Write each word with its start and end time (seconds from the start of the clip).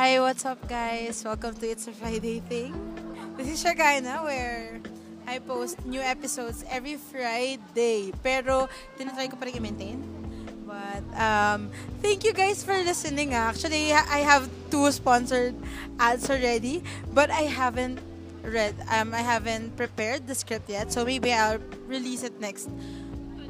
Hi, 0.00 0.16
what's 0.16 0.48
up 0.48 0.64
guys? 0.64 1.20
Welcome 1.28 1.60
to 1.60 1.68
It's 1.68 1.84
a 1.84 1.92
Friday 1.92 2.40
Thing. 2.48 2.72
This 3.36 3.52
is 3.52 3.60
Shagina 3.60 4.24
where 4.24 4.80
I 5.28 5.44
post 5.44 5.84
new 5.84 6.00
episodes 6.00 6.64
every 6.72 6.96
Friday. 6.96 8.08
Pero, 8.24 8.64
tinatry 8.96 9.28
ko 9.28 9.36
pa 9.36 9.44
rin 9.44 9.60
i-maintain. 9.60 10.00
But, 10.64 11.04
um, 11.20 11.68
thank 12.00 12.24
you 12.24 12.32
guys 12.32 12.64
for 12.64 12.72
listening. 12.80 13.36
Actually, 13.36 13.92
I 13.92 14.24
have 14.24 14.48
two 14.72 14.88
sponsored 14.88 15.52
ads 16.00 16.32
already. 16.32 16.80
But 17.12 17.28
I 17.28 17.44
haven't 17.44 18.00
read, 18.40 18.80
um, 18.88 19.12
I 19.12 19.20
haven't 19.20 19.76
prepared 19.76 20.24
the 20.24 20.32
script 20.32 20.72
yet. 20.72 20.88
So, 20.88 21.04
maybe 21.04 21.28
I'll 21.28 21.60
release 21.84 22.24
it 22.24 22.40
next 22.40 22.72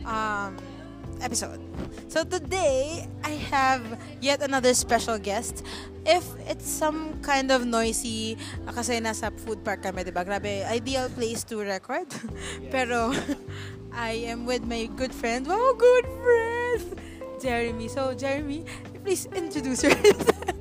um, 0.03 0.59
episode. 1.23 1.62
So 2.09 2.25
today, 2.25 3.07
I 3.23 3.39
have 3.54 3.82
yet 4.21 4.43
another 4.43 4.75
special 4.75 5.18
guest. 5.18 5.62
If 6.07 6.25
it's 6.49 6.68
some 6.68 7.21
kind 7.21 7.53
of 7.53 7.68
noisy, 7.68 8.40
uh, 8.64 8.72
kasi 8.72 9.00
nasa 9.04 9.29
food 9.45 9.61
park 9.61 9.85
kami, 9.85 10.00
diba? 10.00 10.25
Grabe, 10.25 10.64
ideal 10.64 11.13
place 11.13 11.45
to 11.53 11.61
record. 11.61 12.09
Pero, 12.75 13.13
I 13.93 14.25
am 14.32 14.49
with 14.49 14.64
my 14.64 14.89
good 14.96 15.13
friend. 15.13 15.45
Wow, 15.45 15.76
good 15.76 16.09
friend! 16.25 16.96
Jeremy. 17.40 17.89
So, 17.89 18.17
Jeremy, 18.17 18.64
please 19.04 19.29
introduce 19.32 19.85
yourself. 19.85 20.29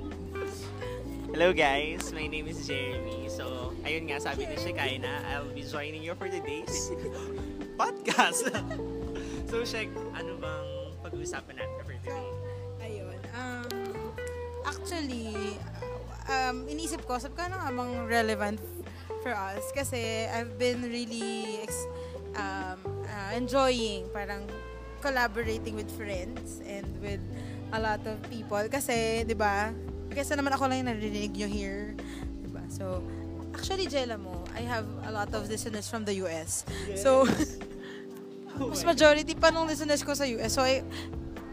Hello 1.30 1.54
guys, 1.54 2.12
my 2.12 2.28
name 2.28 2.48
is 2.52 2.68
Jeremy. 2.68 3.30
So, 3.32 3.72
ayun 3.88 4.12
nga, 4.12 4.20
sabi 4.20 4.44
ni 4.44 4.60
Shekaina, 4.60 5.24
I'll 5.32 5.48
be 5.56 5.64
joining 5.64 6.04
you 6.04 6.12
for 6.20 6.28
today's 6.28 6.92
podcast. 7.80 8.52
so, 9.48 9.64
Shek, 9.64 9.88
ano 10.20 10.36
bang 10.36 10.68
pag-uusapan 11.00 11.64
natin 11.64 11.80
for 11.88 11.96
today? 12.04 12.29
Actually, 14.70 15.58
um, 16.30 16.70
inisip 16.70 17.02
ko, 17.10 17.18
sabi 17.18 17.34
ko 17.34 17.42
ano 17.50 17.58
nga 17.58 17.74
bang 17.74 17.94
relevant 18.06 18.62
for 19.26 19.34
us? 19.34 19.66
Kasi 19.74 20.30
I've 20.30 20.62
been 20.62 20.86
really 20.86 21.58
ex- 21.66 21.90
um, 22.38 22.78
uh, 23.10 23.32
enjoying 23.34 24.06
parang 24.14 24.46
collaborating 25.02 25.74
with 25.74 25.90
friends 25.98 26.62
and 26.70 26.86
with 27.02 27.24
a 27.74 27.80
lot 27.82 28.06
of 28.06 28.22
people. 28.30 28.62
Kasi, 28.70 29.26
di 29.26 29.34
ba, 29.34 29.74
kesa 30.14 30.38
naman 30.38 30.54
ako 30.54 30.70
lang 30.70 30.86
yung 30.86 30.90
narinig 30.94 31.34
nyo 31.34 31.50
here. 31.50 31.98
Di 32.46 32.50
ba? 32.54 32.62
So, 32.70 33.02
actually, 33.58 33.90
Jella 33.90 34.22
mo, 34.22 34.46
I 34.54 34.62
have 34.70 34.86
a 35.06 35.12
lot 35.12 35.34
of 35.34 35.50
listeners 35.50 35.90
from 35.90 36.06
the 36.06 36.22
US. 36.26 36.66
So, 37.00 37.26
mas 38.70 38.84
majority 38.84 39.34
pa 39.34 39.50
nung 39.50 39.66
listeners 39.66 40.04
ko 40.04 40.14
sa 40.14 40.28
US. 40.28 40.52
So, 40.54 40.62
I, 40.62 40.84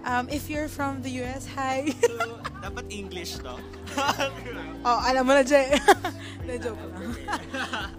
um, 0.07 0.31
if 0.31 0.49
you're 0.49 0.69
from 0.69 1.03
the 1.03 1.11
US, 1.23 1.45
hi. 1.51 1.91
So, 2.07 2.39
dapat 2.62 2.87
English 2.89 3.43
to. 3.43 3.59
oh, 4.87 4.98
alam 5.05 5.27
mo 5.27 5.35
na, 5.35 5.43
Jay. 5.43 5.77
Na 6.47 6.57
joke 6.57 6.81
lang. 6.95 7.15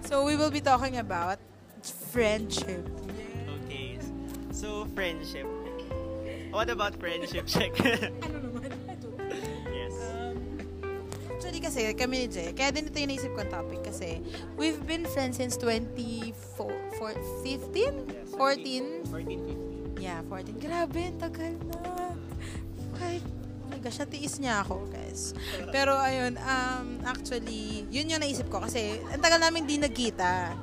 so, 0.08 0.24
we 0.24 0.40
will 0.40 0.52
be 0.52 0.64
talking 0.64 0.98
about 0.98 1.38
friendship. 2.10 2.88
okay. 3.68 4.00
So, 4.56 4.88
friendship. 4.96 5.46
What 6.50 6.72
about 6.72 6.96
friendship, 6.98 7.46
Shek? 7.46 7.76
Ano 8.26 8.38
naman? 8.40 8.72
Yes. 9.70 9.96
Um, 10.16 10.36
actually 11.30 11.60
kasi, 11.60 11.92
kami 11.94 12.26
ni 12.26 12.28
Jay, 12.32 12.50
kaya 12.56 12.72
din 12.72 12.88
ito 12.88 12.98
yung 12.98 13.12
naisip 13.12 13.32
kong 13.36 13.52
topic 13.52 13.84
kasi 13.84 14.24
we've 14.56 14.80
been 14.88 15.04
friends 15.12 15.38
since 15.38 15.60
24, 15.60 16.34
15? 16.98 18.32
14? 18.40 19.06
14, 19.06 19.06
15. 19.12 19.67
Yeah, 19.98 20.22
14. 20.30 20.62
Grabe, 20.62 21.02
ang 21.10 21.20
tagal 21.20 21.54
na. 21.66 21.78
Kahit, 22.98 23.24
oh 23.66 23.68
my 23.70 23.80
gosh, 23.82 23.98
natiis 24.02 24.38
niya 24.38 24.62
ako, 24.62 24.86
guys. 24.94 25.34
Pero 25.74 25.98
ayun, 25.98 26.38
um, 26.38 26.88
actually, 27.06 27.86
yun 27.90 28.10
yung 28.10 28.22
naisip 28.22 28.48
ko 28.50 28.62
kasi 28.62 29.02
ang 29.10 29.22
tagal 29.22 29.42
namin 29.42 29.66
di 29.66 29.82
nagkita. 29.82 30.54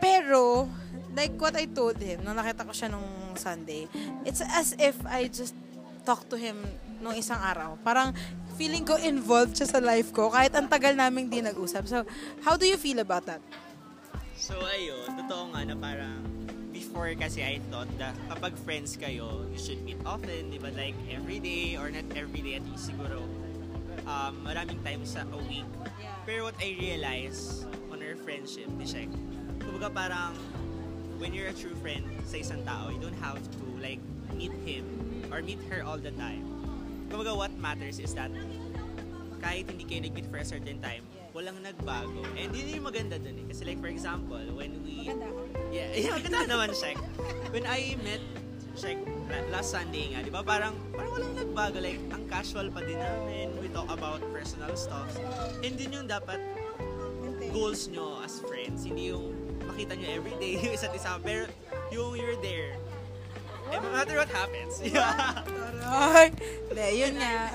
Pero, 0.00 0.68
like 1.16 1.32
what 1.40 1.56
I 1.56 1.64
told 1.64 1.96
him, 1.96 2.20
nung 2.22 2.36
nakita 2.36 2.68
ko 2.68 2.72
siya 2.76 2.92
nung 2.92 3.08
Sunday, 3.40 3.88
it's 4.28 4.44
as 4.44 4.76
if 4.76 4.96
I 5.08 5.32
just 5.32 5.56
talked 6.04 6.28
to 6.30 6.38
him 6.38 6.60
nung 7.00 7.16
isang 7.16 7.40
araw. 7.40 7.80
Parang 7.80 8.12
feeling 8.60 8.84
ko 8.84 8.96
involved 9.00 9.56
siya 9.56 9.68
sa 9.68 9.80
life 9.80 10.12
ko 10.12 10.28
kahit 10.32 10.52
ang 10.56 10.68
tagal 10.68 10.92
naming 10.92 11.28
di 11.32 11.40
nag-usap. 11.40 11.84
So, 11.88 12.04
how 12.44 12.56
do 12.60 12.68
you 12.68 12.76
feel 12.76 13.00
about 13.00 13.24
that? 13.28 13.40
So, 14.36 14.60
ayun, 14.60 15.08
totoo 15.24 15.56
nga 15.56 15.64
na 15.64 15.74
parang 15.76 16.35
before 16.96 17.12
kasi 17.12 17.44
I 17.44 17.60
thought 17.68 17.92
that 18.00 18.16
kapag 18.32 18.56
friends 18.64 18.96
kayo, 18.96 19.44
you 19.52 19.60
should 19.60 19.84
meet 19.84 20.00
often, 20.08 20.48
di 20.48 20.56
ba? 20.56 20.72
Like, 20.72 20.96
every 21.12 21.36
day 21.44 21.76
or 21.76 21.92
not 21.92 22.08
every 22.16 22.40
day, 22.40 22.56
at 22.56 22.64
least 22.64 22.88
siguro 22.88 23.20
um, 24.08 24.32
maraming 24.40 24.80
times 24.80 25.12
sa 25.12 25.28
a 25.28 25.40
week. 25.44 25.68
Pero 26.24 26.48
what 26.48 26.56
I 26.56 26.72
realized 26.80 27.68
on 27.92 28.00
our 28.00 28.16
friendship, 28.16 28.72
ni 28.80 28.88
Shek, 28.88 29.12
kumbaga 29.60 29.92
parang 29.92 30.32
when 31.20 31.36
you're 31.36 31.52
a 31.52 31.56
true 31.60 31.76
friend 31.84 32.00
sa 32.24 32.40
isang 32.40 32.64
tao, 32.64 32.88
you 32.88 32.96
don't 32.96 33.20
have 33.20 33.36
to 33.44 33.64
like 33.76 34.00
meet 34.32 34.56
him 34.64 34.88
or 35.28 35.44
meet 35.44 35.60
her 35.68 35.84
all 35.84 36.00
the 36.00 36.16
time. 36.16 36.48
Kumbaga 37.12 37.36
what 37.36 37.52
matters 37.60 38.00
is 38.00 38.16
that 38.16 38.32
kahit 39.44 39.68
hindi 39.68 39.84
kayo 39.84 40.00
nag-meet 40.08 40.32
for 40.32 40.40
a 40.40 40.48
certain 40.48 40.80
time, 40.80 41.04
walang 41.36 41.60
nagbago. 41.60 42.24
And 42.40 42.48
yun 42.56 42.80
yung 42.80 42.86
maganda 42.88 43.20
dun 43.20 43.36
eh. 43.36 43.46
Kasi 43.52 43.68
like 43.68 43.76
for 43.76 43.92
example, 43.92 44.40
when 44.56 44.80
we... 44.80 45.12
Yeah, 45.68 45.92
yeah 45.92 46.16
maganda 46.16 46.48
naman, 46.48 46.72
Shek. 46.72 46.96
When 47.52 47.68
I 47.68 48.00
met 48.00 48.24
Shek 48.72 48.96
la- 49.28 49.60
last 49.60 49.76
Sunday 49.76 50.16
nga, 50.16 50.24
di 50.24 50.32
ba? 50.32 50.40
Parang, 50.40 50.72
parang 50.96 51.12
walang 51.12 51.36
nagbago. 51.36 51.76
Like, 51.76 52.00
ang 52.08 52.24
casual 52.32 52.72
pa 52.72 52.80
din 52.80 52.96
namin. 52.96 53.52
We 53.60 53.68
talk 53.68 53.92
about 53.92 54.24
personal 54.32 54.72
stuff. 54.80 55.12
And 55.60 55.76
yun 55.76 55.92
yung 55.92 56.08
dapat 56.08 56.40
goals 57.52 57.92
nyo 57.92 58.16
as 58.24 58.40
friends. 58.48 58.88
Hindi 58.88 59.12
yung 59.12 59.36
makita 59.68 59.92
nyo 59.92 60.08
everyday 60.08 60.56
yung 60.64 60.72
isa't 60.72 60.96
isa. 60.96 61.20
Pero 61.20 61.52
yung 61.92 62.16
you're 62.16 62.40
there. 62.40 62.80
And 63.76 63.84
no 63.84 63.92
matter 63.92 64.16
what 64.16 64.32
happens. 64.32 64.80
Yeah. 64.88 65.44
Ay, 65.86 66.34
hindi, 66.66 66.86
yun 66.98 67.14
nga. 67.20 67.54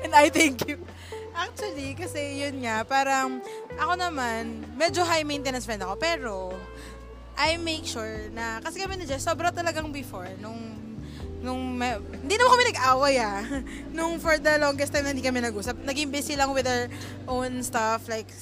And 0.00 0.12
I 0.14 0.32
thank 0.32 0.64
you. 0.64 0.78
Actually, 1.36 1.92
kasi 1.92 2.40
yun 2.40 2.64
nga, 2.64 2.80
parang 2.88 3.44
ako 3.76 3.92
naman, 4.00 4.64
medyo 4.72 5.04
high 5.04 5.20
maintenance 5.20 5.68
friend 5.68 5.84
ako, 5.84 5.94
pero 6.00 6.34
I 7.36 7.60
make 7.60 7.84
sure 7.84 8.32
na, 8.32 8.64
kasi 8.64 8.80
kami 8.80 8.96
ni 8.96 9.04
Jess, 9.04 9.28
sobra 9.28 9.52
talagang 9.52 9.92
before, 9.92 10.32
nung, 10.40 10.56
nung, 11.44 11.76
may, 11.76 12.00
hindi 12.24 12.40
naman 12.40 12.50
kami 12.56 12.64
nag-away 12.72 13.14
ah. 13.20 13.44
Nung 13.96 14.16
for 14.16 14.40
the 14.40 14.56
longest 14.56 14.96
time 14.96 15.04
na 15.04 15.12
hindi 15.12 15.20
kami 15.20 15.44
nag-usap, 15.44 15.76
naging 15.84 16.08
busy 16.08 16.40
lang 16.40 16.56
with 16.56 16.64
our 16.64 16.88
own 17.28 17.60
stuff, 17.60 18.08
like 18.08 18.32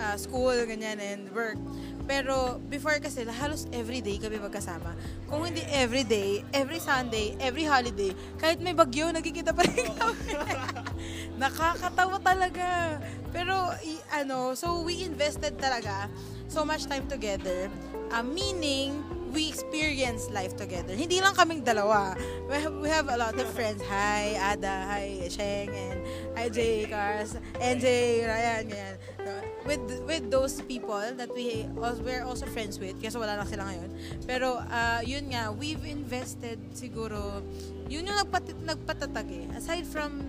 uh, 0.00 0.16
school, 0.16 0.56
ganyan, 0.64 0.96
and 0.96 1.28
work. 1.36 1.60
Pero 2.08 2.58
before 2.72 2.96
kasi, 2.98 3.28
halos 3.28 3.68
everyday 3.76 4.16
kami 4.16 4.40
magkasama. 4.40 4.96
Kung 5.28 5.44
hindi 5.44 5.62
everyday, 5.68 6.40
every 6.56 6.80
Sunday, 6.80 7.36
every 7.38 7.68
holiday, 7.68 8.16
kahit 8.40 8.58
may 8.58 8.72
bagyo, 8.72 9.12
nagkikita 9.12 9.52
pa 9.52 9.62
rin 9.68 9.92
kami. 9.92 10.32
Nakakatawa 11.38 12.18
talaga. 12.20 13.00
Pero, 13.32 13.72
i- 13.80 14.04
ano, 14.12 14.52
so 14.52 14.84
we 14.84 15.02
invested 15.02 15.56
talaga 15.56 16.08
so 16.48 16.64
much 16.64 16.84
time 16.84 17.08
together. 17.08 17.72
Uh, 18.12 18.20
meaning, 18.20 19.00
we 19.32 19.48
experience 19.48 20.28
life 20.28 20.52
together. 20.60 20.92
Hindi 20.92 21.16
lang 21.24 21.32
kaming 21.32 21.64
dalawa. 21.64 22.12
We 22.44 22.56
have, 22.60 22.74
we 22.84 22.88
have 22.92 23.08
a 23.08 23.16
lot 23.16 23.32
of 23.32 23.48
friends. 23.56 23.80
Hi, 23.88 24.36
Ada. 24.36 24.74
Hi, 24.92 25.24
Sheng. 25.32 25.72
And 25.72 25.98
hi, 26.36 26.52
Jay, 26.52 26.84
Cars. 26.84 27.40
NJ, 27.56 27.86
Ryan, 28.28 28.62
ganyan. 28.68 28.96
With, 29.64 29.80
with 30.04 30.24
those 30.28 30.60
people 30.60 31.00
that 31.00 31.30
we 31.32 31.64
we're 31.78 32.26
also 32.26 32.44
friends 32.44 32.76
with, 32.76 33.00
kasi 33.00 33.16
wala 33.16 33.40
lang 33.40 33.48
sila 33.48 33.64
ngayon. 33.72 33.90
Pero, 34.28 34.60
uh, 34.60 35.00
yun 35.00 35.32
nga, 35.32 35.48
we've 35.48 35.80
invested 35.88 36.60
siguro, 36.76 37.40
yun 37.88 38.04
yung 38.04 38.18
nagpat, 38.20 38.52
nagpatatag 38.60 39.28
eh. 39.32 39.46
Aside 39.56 39.88
from, 39.88 40.20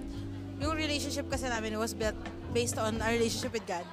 yung 0.64 0.80
relationship 0.80 1.28
kasi 1.28 1.52
namin 1.52 1.76
was 1.76 1.92
built 1.92 2.16
based 2.56 2.80
on 2.80 2.96
our 3.04 3.12
relationship 3.12 3.52
with 3.52 3.68
God. 3.68 3.84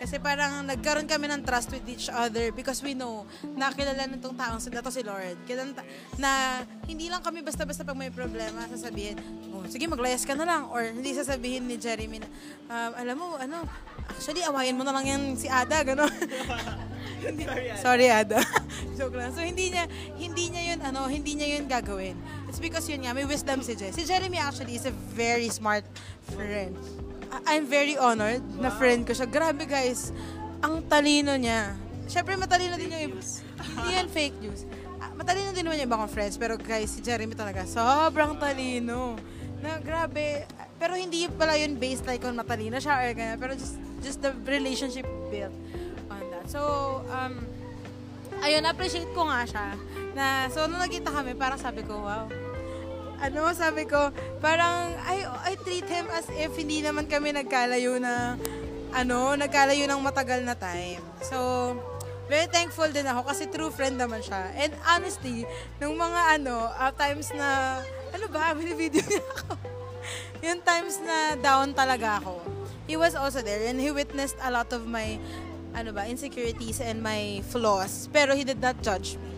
Kasi 0.00 0.16
parang 0.16 0.64
nagkaroon 0.64 1.04
kami 1.04 1.28
ng 1.28 1.44
trust 1.44 1.76
with 1.76 1.84
each 1.84 2.08
other 2.08 2.48
because 2.56 2.80
we 2.80 2.96
know 2.96 3.28
na 3.52 3.68
kilala 3.68 4.08
nitong 4.08 4.32
taong 4.32 4.56
na 4.56 4.80
to 4.80 4.88
si 4.88 5.04
Lord. 5.04 5.36
Kilala, 5.44 5.76
na 6.16 6.64
hindi 6.88 7.12
lang 7.12 7.20
kami 7.20 7.44
basta-basta 7.44 7.84
pag 7.84 8.00
may 8.00 8.08
problema 8.08 8.64
sasabihin, 8.72 9.20
oh, 9.52 9.68
sige 9.68 9.84
maglayas 9.84 10.24
ka 10.24 10.32
na 10.32 10.48
lang. 10.48 10.72
Or 10.72 10.80
hindi 10.80 11.12
sasabihin 11.12 11.68
ni 11.68 11.76
Jeremy 11.76 12.24
na, 12.24 12.28
um, 12.72 12.92
alam 12.96 13.16
mo, 13.20 13.36
ano, 13.36 13.60
actually 14.08 14.40
awayin 14.40 14.72
mo 14.72 14.88
na 14.88 14.96
lang 14.96 15.04
yan 15.04 15.22
si 15.36 15.52
Ada, 15.52 15.84
gano'n. 15.84 16.08
Sorry, 17.20 17.66
Ada. 17.70 17.80
Sorry, 17.80 18.06
Ada. 18.08 18.38
Joke 18.98 19.16
lang. 19.16 19.30
So, 19.32 19.44
hindi 19.44 19.70
niya, 19.70 19.84
hindi 20.16 20.44
niya 20.48 20.62
yun, 20.74 20.80
ano, 20.80 21.06
hindi 21.06 21.32
niya 21.36 21.48
yun 21.58 21.64
gagawin. 21.68 22.16
It's 22.48 22.58
because 22.58 22.88
yun 22.88 23.04
nga, 23.04 23.12
may 23.12 23.28
wisdom 23.28 23.60
si 23.60 23.76
Jess. 23.76 23.96
Si 23.96 24.04
Jeremy 24.08 24.40
actually 24.40 24.76
is 24.76 24.88
a 24.88 24.94
very 25.14 25.48
smart 25.52 25.84
friend. 26.32 26.74
I- 27.30 27.56
I'm 27.56 27.68
very 27.68 27.94
honored 27.94 28.42
na 28.58 28.72
friend 28.72 29.06
ko 29.06 29.12
siya. 29.14 29.28
Grabe 29.28 29.64
guys, 29.64 30.10
ang 30.60 30.82
talino 30.84 31.36
niya. 31.36 31.76
Siyempre 32.10 32.34
matalino 32.34 32.74
din 32.74 32.90
yung 32.90 33.14
iba. 33.14 33.20
Hindi 33.78 33.90
yan 33.94 34.08
fake 34.10 34.36
news. 34.42 34.66
Ah, 35.00 35.14
Matalino 35.16 35.54
din 35.56 35.64
naman 35.64 35.80
yung 35.80 35.88
iba 35.88 35.96
kong 35.96 36.12
friends. 36.12 36.36
Pero 36.36 36.58
guys, 36.60 36.92
si 36.92 37.00
Jeremy 37.00 37.32
talaga, 37.32 37.64
sobrang 37.64 38.36
talino. 38.36 39.16
Na 39.62 39.80
grabe, 39.80 40.44
Pero 40.80 40.96
hindi 40.96 41.28
pala 41.28 41.60
yun 41.60 41.76
based 41.76 42.08
like 42.08 42.24
on 42.24 42.32
matalino 42.32 42.80
siya 42.80 43.04
or 43.04 43.12
ganyan. 43.12 43.36
Pero 43.36 43.52
just, 43.52 43.76
just 44.00 44.24
the 44.24 44.32
relationship 44.48 45.04
built. 45.28 45.52
So, 46.50 46.60
um, 47.06 47.46
ayun, 48.42 48.66
appreciate 48.66 49.06
ko 49.14 49.22
nga 49.30 49.46
siya. 49.46 49.78
Na, 50.18 50.50
so, 50.50 50.66
nung 50.66 50.82
nagkita 50.82 51.14
kami, 51.14 51.38
parang 51.38 51.62
sabi 51.62 51.86
ko, 51.86 52.02
wow. 52.02 52.26
Ano, 53.22 53.54
sabi 53.54 53.86
ko, 53.86 54.10
parang, 54.42 54.90
I, 55.06 55.22
I 55.46 55.52
treat 55.62 55.86
him 55.86 56.10
as 56.10 56.26
if 56.34 56.50
hindi 56.58 56.82
naman 56.82 57.06
kami 57.06 57.30
nagkalayo 57.30 58.02
na, 58.02 58.34
ano, 58.90 59.38
nagkalayo 59.38 59.86
ng 59.86 60.02
matagal 60.02 60.42
na 60.42 60.58
time. 60.58 60.98
So, 61.22 61.38
very 62.26 62.50
thankful 62.50 62.90
din 62.90 63.06
ako 63.06 63.30
kasi 63.30 63.46
true 63.46 63.70
friend 63.70 63.94
naman 63.94 64.18
siya. 64.18 64.50
And 64.58 64.74
honestly, 64.82 65.46
nung 65.78 65.94
mga 65.94 66.42
ano, 66.42 66.66
uh, 66.66 66.90
times 66.98 67.30
na, 67.30 67.78
ano 68.10 68.26
ba, 68.26 68.50
binibideo 68.58 69.06
niya 69.06 69.22
ako. 69.38 69.54
yung 70.40 70.60
times 70.66 70.98
na 71.04 71.38
down 71.38 71.70
talaga 71.76 72.18
ako. 72.18 72.42
He 72.90 72.98
was 72.98 73.14
also 73.14 73.38
there 73.38 73.70
and 73.70 73.78
he 73.78 73.94
witnessed 73.94 74.34
a 74.42 74.50
lot 74.50 74.74
of 74.74 74.82
my 74.88 75.22
ano 75.74 75.94
ba, 75.94 76.06
insecurities 76.06 76.80
and 76.80 77.02
my 77.02 77.42
flaws. 77.50 78.08
Pero 78.12 78.34
he 78.34 78.44
did 78.44 78.60
not 78.60 78.78
judge 78.82 79.16
me. 79.20 79.32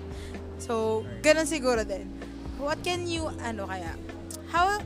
So, 0.63 1.03
ganun 1.21 1.49
siguro 1.49 1.83
din. 1.83 2.07
What 2.63 2.79
can 2.87 3.11
you, 3.11 3.27
ano 3.43 3.67
kaya? 3.67 3.99
How, 4.55 4.79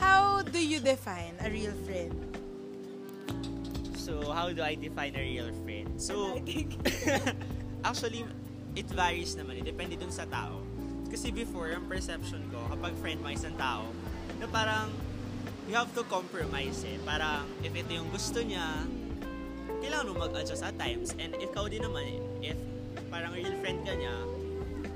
how 0.00 0.40
do 0.40 0.56
you 0.56 0.80
define 0.80 1.36
a 1.44 1.52
real 1.52 1.74
friend? 1.84 2.14
So, 3.98 4.32
how 4.32 4.50
do 4.50 4.64
I 4.64 4.74
define 4.74 5.14
a 5.14 5.22
real 5.22 5.52
friend? 5.62 6.00
So, 6.00 6.40
actually, 7.88 8.24
it 8.74 8.88
varies 8.90 9.36
naman. 9.36 9.62
It 9.62 9.68
depende 9.68 10.00
dun 10.00 10.10
sa 10.10 10.24
tao. 10.26 10.64
Kasi 11.12 11.28
before, 11.28 11.76
ang 11.76 11.84
perception 11.86 12.40
ko, 12.48 12.58
kapag 12.72 12.96
friend 13.04 13.20
mo 13.20 13.28
isang 13.28 13.54
tao, 13.60 13.84
na 14.40 14.48
parang, 14.48 14.88
you 15.68 15.76
have 15.76 15.92
to 15.92 16.02
compromise 16.08 16.82
eh. 16.88 16.96
Parang, 17.04 17.44
if 17.60 17.70
ito 17.70 17.92
yung 17.92 18.08
gusto 18.08 18.40
niya, 18.40 18.64
kailangan 19.82 20.14
mo 20.14 20.22
mag-adjust 20.22 20.62
at 20.62 20.78
times. 20.78 21.10
And 21.18 21.34
ikaw 21.34 21.66
din 21.66 21.82
naman 21.82 22.22
if 22.38 22.54
parang 23.10 23.34
real 23.34 23.52
friend 23.58 23.82
ka 23.82 23.92
niya, 23.98 24.14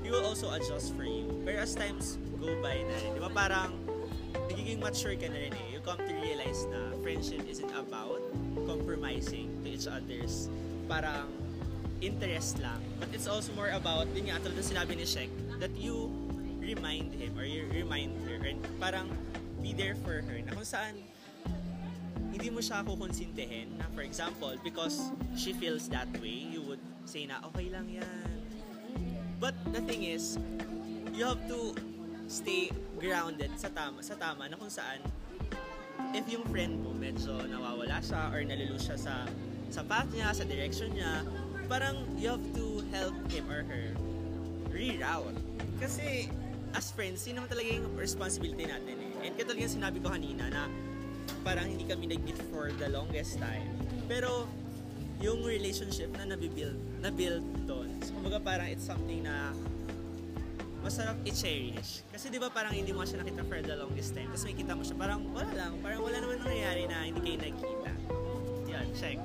he 0.01 0.07
will 0.07 0.23
also 0.23 0.47
adjust 0.55 0.95
for 0.95 1.03
you. 1.03 1.27
Pero 1.43 1.59
as 1.59 1.75
times 1.75 2.15
go 2.39 2.47
by 2.63 2.79
na 2.87 2.95
rin, 3.03 3.11
di 3.11 3.21
ba 3.21 3.29
parang 3.29 3.75
nagiging 4.47 4.79
mature 4.79 5.19
ka 5.19 5.27
na 5.27 5.37
rin 5.37 5.51
eh. 5.51 5.67
You 5.75 5.83
come 5.83 5.99
to 5.99 6.13
realize 6.23 6.63
na 6.71 6.95
friendship 7.03 7.43
isn't 7.43 7.73
about 7.75 8.23
compromising 8.63 9.51
to 9.61 9.67
each 9.67 9.91
other's 9.91 10.47
parang 10.87 11.27
interest 11.99 12.63
lang. 12.63 12.79
But 13.03 13.11
it's 13.11 13.27
also 13.27 13.51
more 13.53 13.73
about, 13.75 14.07
din 14.15 14.31
nga, 14.31 14.39
tulad 14.39 14.55
ng 14.55 14.67
sinabi 14.71 14.95
ni 14.95 15.03
Shek, 15.03 15.29
that 15.59 15.73
you 15.75 16.07
remind 16.61 17.11
him 17.15 17.35
or 17.35 17.43
you 17.43 17.67
remind 17.71 18.15
her 18.27 18.39
and 18.43 18.59
parang 18.79 19.07
be 19.63 19.73
there 19.73 19.97
for 20.05 20.21
her 20.21 20.37
na 20.43 20.51
kung 20.53 20.67
saan 20.67 20.95
hindi 22.37 22.53
mo 22.53 22.61
siya 22.61 22.85
kukonsintihin 22.85 23.81
na 23.81 23.89
for 23.97 24.05
example 24.05 24.53
because 24.61 25.09
she 25.33 25.57
feels 25.57 25.89
that 25.89 26.05
way 26.21 26.45
you 26.45 26.61
would 26.61 26.81
say 27.09 27.25
na 27.25 27.41
okay 27.41 27.73
lang 27.73 27.89
yan 27.89 28.37
But 29.37 29.53
the 29.69 29.81
thing 29.85 30.03
is, 30.03 30.37
you 31.13 31.25
have 31.25 31.41
to 31.45 31.77
stay 32.25 32.73
grounded 32.97 33.53
sa 33.53 33.69
tama, 33.69 34.01
sa 34.01 34.17
tama 34.17 34.49
na 34.49 34.57
kung 34.57 34.69
saan 34.69 34.97
if 36.13 36.25
yung 36.25 36.45
friend 36.49 36.81
mo 36.81 36.93
medyo 36.93 37.37
nawawala 37.45 38.01
siya 38.01 38.33
or 38.33 38.41
nalulus 38.41 38.89
siya 38.89 38.97
sa 38.97 39.13
sa 39.69 39.85
path 39.85 40.09
niya, 40.09 40.33
sa 40.33 40.41
direction 40.41 40.89
niya, 40.89 41.21
parang 41.69 42.01
you 42.17 42.33
have 42.33 42.43
to 42.57 42.81
help 42.89 43.13
him 43.29 43.45
or 43.45 43.61
her 43.61 43.93
reroute. 44.73 45.37
Kasi 45.77 46.33
as 46.73 46.89
friends, 46.89 47.21
yun 47.29 47.37
naman 47.37 47.49
talaga 47.53 47.69
yung 47.77 47.93
responsibility 47.93 48.65
natin 48.65 48.97
eh. 48.97 49.13
And 49.21 49.37
katulad 49.37 49.61
yung 49.61 49.75
sinabi 49.77 50.01
ko 50.01 50.09
kanina 50.09 50.49
na 50.49 50.65
parang 51.41 51.67
hindi 51.69 51.83
kami 51.87 52.11
nag-meet 52.11 52.39
for 52.51 52.71
the 52.75 52.87
longest 52.91 53.39
time. 53.39 53.67
Pero 54.07 54.47
yung 55.17 55.41
relationship 55.41 56.13
na 56.13 56.33
nabibuild, 56.37 56.77
na-build 57.01 57.45
doon. 57.65 57.89
So, 58.05 58.13
kumbaga 58.13 58.37
parang 58.37 58.69
it's 58.69 58.85
something 58.85 59.25
na 59.25 59.51
masarap 60.85 61.17
i-cherish. 61.25 62.05
Kasi 62.13 62.29
di 62.29 62.37
ba 62.37 62.53
parang 62.53 62.71
hindi 62.71 62.93
mo 62.93 63.01
siya 63.01 63.25
nakita 63.25 63.41
for 63.49 63.59
the 63.59 63.75
longest 63.75 64.13
time. 64.13 64.29
Tapos 64.29 64.45
may 64.45 64.55
kita 64.55 64.71
mo 64.77 64.85
siya, 64.85 64.95
parang 64.95 65.19
wala 65.33 65.51
lang. 65.57 65.73
Parang 65.81 65.99
wala 66.05 66.17
naman 66.21 66.37
nangyayari 66.45 66.83
na 66.85 66.97
hindi 67.03 67.19
kayo 67.19 67.37
nagkita. 67.43 67.91
Yan, 68.69 68.87
check. 68.93 69.19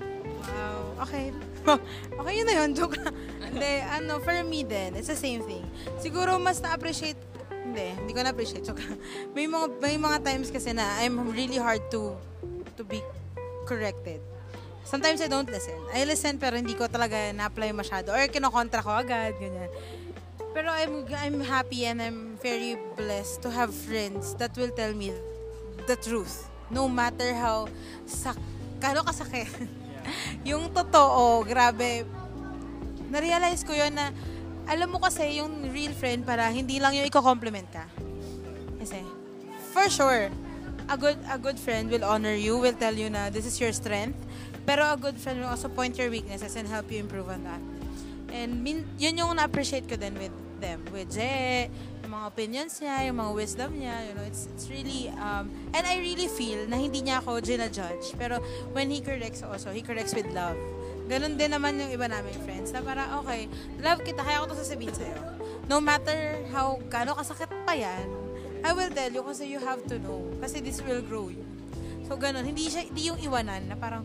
wow, 0.48 0.80
okay. 1.04 1.30
okay 2.20 2.32
yun 2.34 2.46
na 2.48 2.54
yun, 2.64 2.70
joke 2.72 2.96
lang. 2.98 3.14
Hindi, 3.44 3.72
ano, 3.84 4.18
for 4.24 4.34
me 4.48 4.64
din, 4.64 4.96
it's 4.96 5.12
the 5.12 5.18
same 5.18 5.44
thing. 5.44 5.62
Siguro 6.00 6.40
mas 6.40 6.58
na-appreciate 6.64 7.20
hindi, 7.74 7.90
hindi 7.98 8.12
ko 8.14 8.22
na-appreciate. 8.22 8.62
So, 8.62 8.78
may 9.34 9.50
mga, 9.50 9.66
may 9.82 9.98
mga 9.98 10.22
times 10.22 10.54
kasi 10.54 10.70
na 10.70 10.86
I'm 11.02 11.18
really 11.34 11.58
hard 11.58 11.82
to 11.90 12.14
to 12.78 12.86
be 12.86 13.02
corrected. 13.66 14.22
Sometimes 14.86 15.18
I 15.18 15.26
don't 15.26 15.50
listen. 15.50 15.74
I 15.90 16.06
listen 16.06 16.38
pero 16.38 16.54
hindi 16.54 16.78
ko 16.78 16.86
talaga 16.86 17.34
na-apply 17.34 17.74
masyado. 17.74 18.14
Or 18.14 18.22
kinokontra 18.30 18.78
ko 18.78 18.94
agad, 18.94 19.34
ganyan. 19.42 19.66
Pero 20.54 20.70
I'm, 20.70 21.02
I'm 21.18 21.42
happy 21.42 21.82
and 21.82 21.98
I'm 21.98 22.38
very 22.38 22.78
blessed 22.94 23.42
to 23.42 23.50
have 23.50 23.74
friends 23.74 24.38
that 24.38 24.54
will 24.54 24.70
tell 24.70 24.94
me 24.94 25.10
the 25.90 25.98
truth. 25.98 26.46
No 26.70 26.86
matter 26.86 27.34
how 27.34 27.66
sak 28.06 28.38
kano 28.78 29.02
kasakit. 29.02 29.50
Yeah. 30.04 30.52
yung 30.52 30.68
totoo, 30.68 31.48
grabe. 31.48 32.04
Na-realize 33.08 33.64
ko 33.64 33.72
yon 33.72 33.96
na 33.96 34.12
alam 34.64 34.88
mo 34.88 34.98
kasi 35.00 35.40
yung 35.40 35.68
real 35.72 35.92
friend 35.92 36.24
para 36.24 36.48
hindi 36.48 36.80
lang 36.80 36.96
yung 36.96 37.06
i-compliment 37.08 37.68
ka. 37.68 37.84
Kasi, 38.80 39.00
for 39.72 39.88
sure, 39.88 40.32
a 40.88 40.96
good 40.96 41.16
a 41.32 41.40
good 41.40 41.56
friend 41.56 41.88
will 41.88 42.04
honor 42.04 42.36
you, 42.36 42.56
will 42.60 42.76
tell 42.76 42.92
you 42.92 43.08
na 43.08 43.32
this 43.32 43.48
is 43.48 43.56
your 43.60 43.72
strength. 43.72 44.16
Pero 44.64 44.84
a 44.88 44.96
good 44.96 45.20
friend 45.20 45.44
will 45.44 45.52
also 45.52 45.68
point 45.68 45.96
your 46.00 46.08
weaknesses 46.08 46.56
and 46.56 46.64
help 46.64 46.88
you 46.88 46.96
improve 47.00 47.28
on 47.28 47.44
that. 47.44 47.60
And 48.32 48.64
min, 48.64 48.88
yun 48.96 49.20
yung 49.20 49.36
na-appreciate 49.36 49.84
ko 49.84 50.00
din 50.00 50.16
with 50.16 50.32
them. 50.58 50.80
With 50.88 51.12
Je, 51.12 51.68
yung 52.00 52.12
mga 52.16 52.26
opinions 52.32 52.80
niya, 52.80 53.04
yung 53.12 53.20
mga 53.20 53.32
wisdom 53.36 53.70
niya, 53.76 53.96
you 54.08 54.12
know, 54.16 54.24
it's, 54.24 54.48
it's 54.56 54.66
really, 54.72 55.12
um, 55.20 55.52
and 55.76 55.84
I 55.84 56.00
really 56.00 56.26
feel 56.26 56.64
na 56.64 56.80
hindi 56.80 57.04
niya 57.04 57.20
ako 57.20 57.44
gina-judge. 57.44 58.16
Pero 58.16 58.40
when 58.72 58.88
he 58.88 59.04
corrects 59.04 59.44
also, 59.44 59.68
he 59.70 59.84
corrects 59.84 60.16
with 60.16 60.26
love. 60.32 60.56
Ganon 61.04 61.36
din 61.36 61.52
naman 61.52 61.76
yung 61.76 61.92
iba 61.92 62.08
namin 62.08 62.32
friends 62.48 62.72
na 62.72 62.80
para, 62.80 63.20
okay, 63.20 63.44
love 63.84 64.00
kita, 64.00 64.24
kaya 64.24 64.40
ko 64.40 64.48
to 64.48 64.56
sasabihin 64.56 64.94
sa'yo. 64.96 65.16
No 65.68 65.76
matter 65.80 66.40
how, 66.48 66.80
gaano 66.88 67.12
kasakit 67.12 67.52
pa 67.68 67.76
yan, 67.76 68.08
I 68.64 68.72
will 68.72 68.88
tell 68.88 69.12
you 69.12 69.20
kasi 69.20 69.44
you 69.44 69.60
have 69.60 69.84
to 69.92 70.00
know. 70.00 70.24
Kasi 70.40 70.64
this 70.64 70.80
will 70.80 71.04
grow 71.04 71.28
you. 71.28 71.44
So, 72.08 72.16
ganun. 72.16 72.48
Hindi, 72.48 72.72
siya, 72.72 72.88
hindi 72.88 73.12
yung 73.12 73.20
iwanan 73.20 73.68
na 73.68 73.76
parang, 73.76 74.04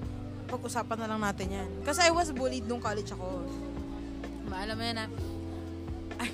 pag-usapan 0.49 0.97
na 0.99 1.07
lang 1.07 1.21
natin 1.21 1.47
yan. 1.53 1.69
Kasi 1.85 2.03
I 2.03 2.11
was 2.11 2.33
bullied 2.33 2.65
nung 2.65 2.81
college 2.81 3.13
ako. 3.13 3.45
Maalam 4.49 4.75
mo 4.75 4.83
yan 4.83 4.97
na, 4.97 5.05
ay, 6.19 6.29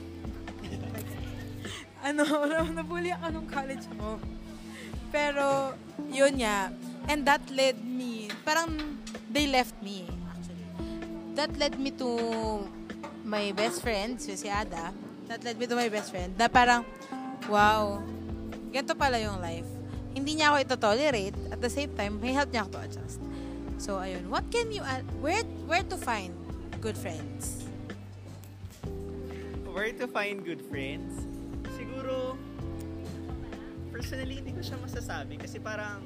ano, 2.10 2.24
nabully 2.74 3.12
ako 3.12 3.26
nung 3.30 3.50
college 3.52 3.86
ako. 3.92 4.18
Pero, 5.14 5.76
yun 6.10 6.42
nga. 6.42 6.74
And 7.06 7.22
that 7.28 7.44
led 7.54 7.78
me, 7.86 8.34
parang 8.42 8.98
they 9.30 9.46
left 9.46 9.78
me. 9.86 10.10
That 11.36 11.52
led 11.60 11.76
me 11.76 11.92
to 12.00 12.10
my 13.28 13.52
best 13.52 13.84
friend, 13.84 14.16
si 14.16 14.48
Ada. 14.48 14.96
That 15.28 15.44
led 15.44 15.60
me 15.60 15.68
to 15.68 15.76
my 15.76 15.92
best 15.92 16.16
friend. 16.16 16.32
Na 16.40 16.48
parang, 16.48 16.88
wow, 17.52 18.00
ganito 18.72 18.96
pala 18.96 19.20
yung 19.20 19.44
life. 19.44 19.68
Hindi 20.16 20.40
niya 20.40 20.56
ako 20.56 20.58
ito-tolerate. 20.64 21.36
At 21.52 21.60
the 21.60 21.68
same 21.68 21.92
time, 21.92 22.24
may 22.24 22.32
help 22.32 22.56
niya 22.56 22.64
ako 22.64 22.80
to 22.80 22.82
adjust. 22.88 23.20
So, 23.76 24.00
ayun. 24.00 24.32
What 24.32 24.48
can 24.48 24.72
you, 24.72 24.80
where, 25.20 25.44
where 25.68 25.84
to 25.84 26.00
find 26.00 26.32
good 26.80 26.96
friends? 26.96 27.68
Where 29.68 29.92
to 29.92 30.08
find 30.08 30.40
good 30.40 30.64
friends? 30.72 31.28
Siguro, 31.76 32.40
personally, 33.92 34.40
hindi 34.40 34.56
ko 34.56 34.64
siya 34.64 34.80
masasabi. 34.80 35.36
Kasi 35.36 35.60
parang, 35.60 36.00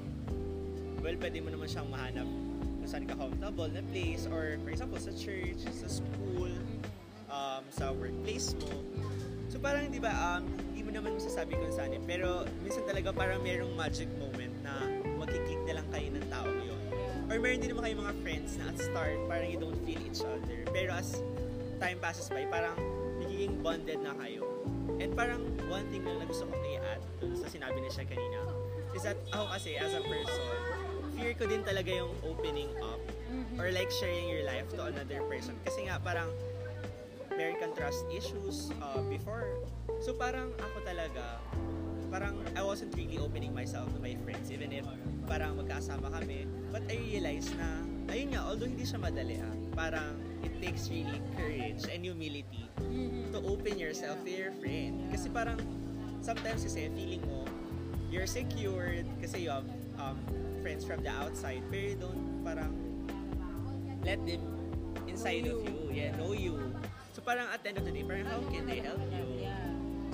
well, 1.05 1.13
pwede 1.21 1.37
mo 1.45 1.53
naman 1.53 1.69
siyang 1.69 1.85
mahanap 1.85 2.48
saan 2.89 3.05
ka 3.05 3.13
comfortable 3.13 3.69
na 3.69 3.85
place. 3.93 4.25
Or, 4.25 4.57
for 4.65 4.73
example, 4.73 4.97
sa 4.97 5.13
church, 5.13 5.61
sa 5.61 5.85
school, 5.85 6.49
um, 7.29 7.63
sa 7.69 7.93
workplace 7.93 8.57
mo. 8.57 8.73
So, 9.53 9.61
parang, 9.61 9.93
di 9.93 10.01
ba, 10.01 10.09
um, 10.09 10.49
hindi 10.73 10.81
mo 10.81 10.91
naman 10.97 11.13
masasabi 11.21 11.53
kung 11.53 11.69
saan 11.69 11.93
eh. 11.93 12.01
Pero, 12.01 12.49
minsan 12.65 12.81
talaga 12.89 13.13
parang 13.13 13.45
merong 13.45 13.77
magic 13.77 14.09
moment 14.17 14.53
na 14.65 14.73
magkiklik 15.21 15.61
na 15.69 15.77
lang 15.77 15.87
kayo 15.93 16.09
ng 16.09 16.25
tao 16.33 16.49
yun 16.49 16.79
or 17.29 17.37
meron 17.37 17.61
din 17.61 17.69
naman 17.71 17.83
kayo 17.85 17.95
mga 18.01 18.15
friends 18.25 18.57
na 18.57 18.73
at 18.73 18.77
start, 18.81 19.17
parang 19.29 19.47
you 19.53 19.61
don't 19.61 19.77
feel 19.85 20.01
each 20.01 20.25
other. 20.25 20.59
Pero 20.73 20.89
as 20.97 21.21
time 21.77 22.01
passes 22.01 22.25
by, 22.25 22.43
parang 22.49 22.73
nagiging 23.21 23.61
bonded 23.61 24.01
na 24.01 24.17
kayo. 24.17 24.49
And 24.97 25.13
parang 25.13 25.45
one 25.69 25.85
thing 25.93 26.01
na 26.03 26.25
gusto 26.25 26.49
kong 26.49 26.65
i-add 26.65 27.01
sa 27.37 27.47
sinabi 27.47 27.85
niya 27.85 28.01
siya 28.01 28.05
kanina, 28.09 28.41
is 28.97 29.05
that 29.05 29.15
ako 29.29 29.45
kasi 29.53 29.77
as 29.77 29.93
a 29.93 30.01
person, 30.01 30.57
fear 31.19 31.35
ko 31.35 31.43
din 31.45 31.61
talaga 31.67 31.91
yung 31.91 32.15
opening 32.23 32.71
up 32.79 33.03
mm-hmm. 33.27 33.59
or 33.59 33.67
like 33.75 33.91
sharing 33.91 34.31
your 34.31 34.47
life 34.47 34.63
to 34.71 34.79
another 34.87 35.19
person. 35.27 35.53
Kasi 35.67 35.91
nga 35.91 35.99
parang 35.99 36.31
kang 37.59 37.71
trust 37.75 38.03
issues 38.11 38.71
uh, 38.83 38.99
before. 39.07 39.47
So 39.99 40.15
parang 40.15 40.51
ako 40.59 40.83
talaga, 40.83 41.39
parang 42.11 42.39
I 42.55 42.63
wasn't 42.63 42.95
really 42.95 43.19
opening 43.19 43.55
myself 43.55 43.91
to 43.95 43.99
my 43.99 44.15
friends 44.23 44.51
even 44.51 44.71
if 44.71 44.87
parang 45.27 45.59
magkasama 45.59 46.07
kami. 46.11 46.47
But 46.71 46.87
I 46.87 46.99
realized 46.99 47.55
na, 47.55 47.83
ayun 48.11 48.35
nga, 48.35 48.43
although 48.47 48.67
hindi 48.67 48.83
siya 48.83 48.99
madali 48.99 49.39
ah, 49.39 49.55
parang 49.75 50.19
it 50.43 50.55
takes 50.63 50.87
really 50.87 51.19
courage 51.35 51.83
and 51.91 52.03
humility 52.03 52.67
Mm-hmm. 52.79 53.35
to 53.35 53.39
open 53.45 53.75
yourself 53.77 54.17
to 54.23 54.31
your 54.31 54.55
friend. 54.57 55.11
Kasi 55.11 55.27
parang 55.29 55.59
sometimes 56.23 56.63
kasi 56.63 56.89
feeling 56.89 57.21
mo 57.27 57.43
you're 58.09 58.25
secured 58.25 59.05
kasi 59.21 59.45
you 59.45 59.51
have 59.53 59.67
um, 59.99 60.17
friends 60.63 60.87
from 60.87 61.03
the 61.03 61.11
outside 61.11 61.61
pero 61.67 62.07
don't 62.07 62.41
parang 62.41 62.71
let 64.01 64.19
them 64.23 64.41
inside 65.05 65.43
Know 65.43 65.59
of 65.59 65.67
you. 65.67 65.75
you. 65.75 65.91
Yeah, 65.91 66.09
know 66.15 66.31
you. 66.31 66.55
So 67.11 67.19
parang 67.21 67.51
at 67.51 67.59
the 67.61 67.75
end 67.75 67.77
of 67.79 67.85
the 67.85 67.91
day, 67.91 68.03
parang 68.07 68.25
how 68.25 68.39
can 68.47 68.63
they 68.63 68.79
help 68.79 69.03
you? 69.11 69.27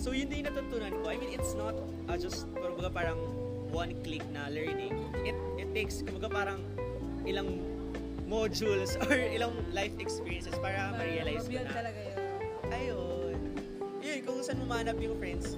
So 0.02 0.12
yun 0.12 0.28
din 0.28 0.46
natutunan 0.46 0.92
ko. 1.02 1.10
I 1.10 1.18
mean, 1.18 1.32
it's 1.38 1.54
not 1.54 1.78
uh, 2.10 2.18
just 2.18 2.50
kumbaga 2.58 2.90
parang 2.92 3.20
one 3.70 3.94
click 4.02 4.26
na 4.34 4.50
learning. 4.50 4.94
It 5.22 5.38
it 5.62 5.70
takes 5.74 6.02
kumbaga 6.02 6.30
parang 6.30 6.60
ilang 7.26 7.62
modules 8.26 8.98
or 9.06 9.14
ilang 9.14 9.54
life 9.70 9.94
experiences 10.02 10.58
para 10.58 10.94
ma-realize 10.98 11.46
ko 11.46 11.62
na 11.62 11.70
talaga 11.70 12.00
yun. 12.02 12.18
ayun. 12.74 13.38
Yun, 14.02 14.18
kung 14.26 14.42
saan 14.42 14.58
mo 14.62 14.66
manap 14.66 14.98
yung 14.98 15.14
friends, 15.18 15.58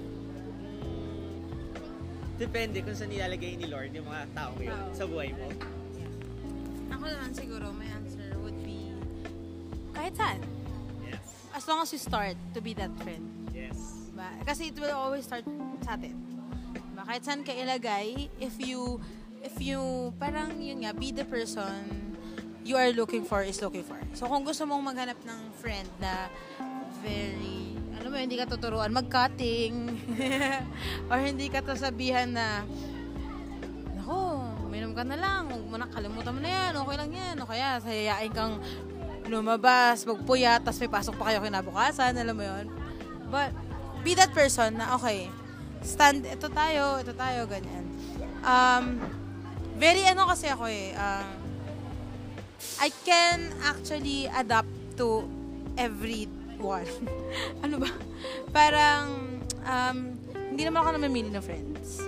depende 2.38 2.80
kung 2.86 2.94
saan 2.94 3.10
nilalagay 3.10 3.58
ni 3.58 3.66
Lord 3.66 3.90
yung 3.92 4.06
mga 4.06 4.24
tao 4.32 4.54
yun 4.62 4.78
sa 4.94 5.04
buhay 5.04 5.34
mo. 5.34 5.50
Ako 6.94 7.04
naman 7.04 7.30
siguro, 7.34 7.74
my 7.74 7.88
answer 7.90 8.30
would 8.40 8.56
be 8.62 8.94
kahit 9.92 10.14
saan. 10.14 10.40
Yes. 11.02 11.26
As 11.50 11.64
long 11.66 11.82
as 11.82 11.90
you 11.90 12.00
start 12.00 12.38
to 12.54 12.62
be 12.62 12.72
that 12.78 12.94
friend. 13.02 13.26
Yes. 13.50 14.08
Diba? 14.14 14.30
Kasi 14.46 14.70
it 14.70 14.78
will 14.78 14.94
always 14.94 15.26
start 15.26 15.42
sa 15.82 15.98
atin. 15.98 16.14
Diba? 16.72 17.02
Kahit 17.02 17.22
saan 17.26 17.42
ka 17.42 17.50
ilagay, 17.50 18.30
if 18.38 18.54
you, 18.62 19.02
if 19.42 19.58
you, 19.58 20.14
parang 20.22 20.62
yun 20.62 20.86
nga, 20.86 20.94
be 20.94 21.10
the 21.10 21.26
person 21.26 22.08
you 22.68 22.76
are 22.76 22.92
looking 22.92 23.24
for 23.24 23.40
is 23.40 23.64
looking 23.64 23.80
for. 23.80 23.96
So 24.12 24.28
kung 24.28 24.44
gusto 24.44 24.68
mong 24.68 24.92
maghanap 24.92 25.16
ng 25.24 25.40
friend 25.56 25.88
na 26.04 26.28
very, 27.00 27.77
mo, 28.18 28.26
hindi 28.26 28.34
ka 28.34 28.50
tuturuan 28.50 28.90
mag-cutting, 28.90 29.94
or 31.10 31.22
hindi 31.22 31.46
ka 31.46 31.62
sasabihan 31.62 32.26
na, 32.34 32.66
Ako, 34.02 34.42
uminom 34.66 34.90
ka 34.90 35.06
na 35.06 35.14
lang. 35.14 35.46
Huwag 35.46 35.66
mo 35.70 35.76
na, 35.78 35.86
kalimutan 35.86 36.34
mo 36.34 36.42
na 36.42 36.50
yan. 36.50 36.72
Okay 36.82 36.96
lang 36.98 37.10
yan. 37.14 37.36
O 37.38 37.46
kaya, 37.46 37.78
sayayain 37.78 38.34
kang 38.34 38.58
lumabas, 39.30 40.02
magpuyat, 40.02 40.66
tapos 40.66 40.82
may 40.82 40.90
pasok 40.90 41.14
pa 41.14 41.30
kayo 41.30 41.38
kinabukasan. 41.46 42.18
Alam 42.18 42.34
mo 42.34 42.42
yon 42.42 42.66
But, 43.30 43.54
be 44.02 44.18
that 44.18 44.34
person 44.34 44.82
na, 44.82 44.98
okay, 44.98 45.30
stand, 45.86 46.26
ito 46.26 46.50
tayo, 46.50 46.98
ito 46.98 47.14
tayo, 47.14 47.46
ganyan. 47.46 47.86
Um, 48.42 48.98
very 49.78 50.02
ano 50.10 50.26
kasi 50.26 50.50
ako 50.50 50.66
eh, 50.66 50.90
um, 50.98 51.38
I 52.82 52.90
can 53.06 53.54
actually 53.62 54.26
adapt 54.26 54.72
to 54.98 55.22
everyone. 56.58 56.90
ano 57.64 57.78
ba? 57.78 57.90
Parang, 58.50 59.06
um, 59.62 59.98
hindi 60.50 60.66
naman 60.66 60.82
ako 60.82 60.88
namimili 60.98 61.30
ng 61.30 61.42
friends. 61.42 62.02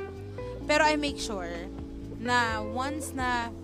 Pero 0.66 0.82
I 0.82 0.98
make 0.98 1.18
sure 1.22 1.70
na 2.18 2.58
once 2.62 3.14
na 3.14 3.54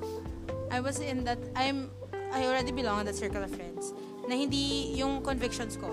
I 0.70 0.78
was 0.78 1.02
in 1.02 1.26
that, 1.26 1.42
I'm, 1.58 1.90
I 2.30 2.46
already 2.46 2.70
belong 2.70 3.02
in 3.02 3.06
that 3.10 3.18
circle 3.18 3.42
of 3.42 3.50
friends, 3.50 3.90
na 4.30 4.34
hindi 4.38 4.94
yung 4.94 5.22
convictions 5.26 5.74
ko, 5.74 5.90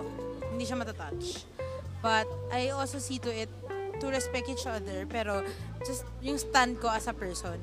hindi 0.53 0.65
siya 0.65 0.77
matatouch. 0.77 1.45
But 2.05 2.29
I 2.53 2.69
also 2.69 3.01
see 3.01 3.17
to 3.25 3.33
it 3.33 3.49
to 4.01 4.09
respect 4.09 4.49
each 4.49 4.65
other, 4.65 5.05
pero 5.09 5.41
just 5.85 6.05
yung 6.21 6.37
stand 6.37 6.77
ko 6.81 6.89
as 6.89 7.09
a 7.09 7.13
person. 7.13 7.57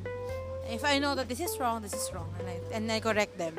If 0.71 0.87
I 0.87 1.03
know 1.03 1.19
that 1.19 1.27
this 1.27 1.43
is 1.43 1.59
wrong, 1.59 1.83
this 1.83 1.95
is 1.95 2.11
wrong, 2.15 2.31
and 2.39 2.47
I, 2.47 2.57
and 2.71 2.85
I 2.91 2.99
correct 3.03 3.39
them. 3.39 3.59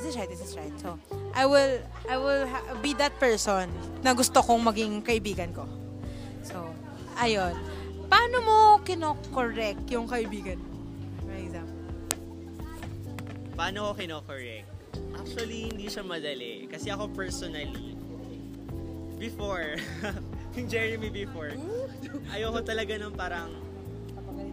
This 0.00 0.16
is 0.16 0.16
right, 0.16 0.30
this 0.32 0.40
is 0.40 0.56
right. 0.56 0.72
So, 0.80 0.96
I 1.36 1.44
will, 1.44 1.76
I 2.08 2.16
will 2.16 2.48
be 2.80 2.96
that 2.96 3.20
person 3.20 3.68
na 4.00 4.16
gusto 4.16 4.40
kong 4.40 4.64
maging 4.64 5.04
kaibigan 5.04 5.52
ko. 5.52 5.68
So, 6.40 6.72
ayun. 7.20 7.52
Paano 8.08 8.40
mo 8.40 8.56
kino-correct 8.80 9.84
yung 9.92 10.08
kaibigan? 10.08 10.56
For 11.20 11.36
example. 11.36 11.84
Paano 13.52 13.92
ko 13.92 14.00
kino-correct? 14.00 14.72
Actually, 15.20 15.68
hindi 15.68 15.92
siya 15.92 16.00
madali. 16.00 16.64
Kasi 16.64 16.88
ako 16.88 17.12
personally, 17.12 17.92
before, 19.20 19.76
yung 20.56 20.64
Jeremy 20.64 21.12
before, 21.12 21.52
ayoko 22.32 22.64
talaga 22.64 22.96
ng 22.96 23.12
parang 23.12 23.52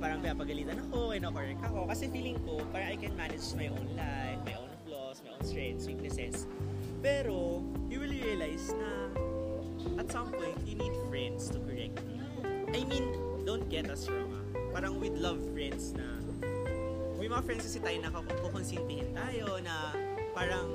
parang 0.04 0.20
pinapagalitan 0.20 0.76
ako, 0.92 1.16
kino-correct 1.16 1.64
ako. 1.64 1.88
Kasi 1.88 2.12
feeling 2.12 2.36
ko, 2.44 2.60
parang 2.76 2.92
I 2.92 3.00
can 3.00 3.16
manage 3.16 3.48
my 3.56 3.72
own 3.72 3.88
life, 3.96 4.44
my 4.44 4.60
own 4.60 4.67
strengths, 5.44 5.86
weaknesses. 5.86 6.48
Pero, 7.04 7.62
you 7.90 8.00
will 8.00 8.12
realize 8.14 8.74
na 8.74 9.12
at 10.02 10.10
some 10.12 10.32
point, 10.34 10.58
you 10.66 10.76
need 10.76 10.94
friends 11.10 11.50
to 11.50 11.60
correct 11.66 12.02
you. 12.10 12.24
I 12.74 12.84
mean, 12.86 13.06
don't 13.46 13.70
get 13.70 13.90
us 13.90 14.10
wrong 14.10 14.34
ah. 14.34 14.44
Parang 14.74 15.00
we'd 15.00 15.18
love 15.18 15.40
friends 15.54 15.94
na 15.96 16.06
may 17.18 17.26
mga 17.26 17.44
friends 17.44 17.64
kasi 17.66 17.82
tayo 17.82 17.98
na 18.00 18.10
kukonsintihin 18.14 19.10
tayo 19.12 19.58
na 19.66 19.92
parang 20.38 20.70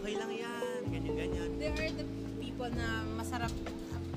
okay 0.00 0.14
lang 0.14 0.30
yan, 0.30 0.80
ganyan-ganyan. 0.86 1.50
They 1.58 1.68
are 1.74 1.92
the 1.92 2.06
people 2.38 2.70
na 2.70 3.02
masarap 3.18 3.50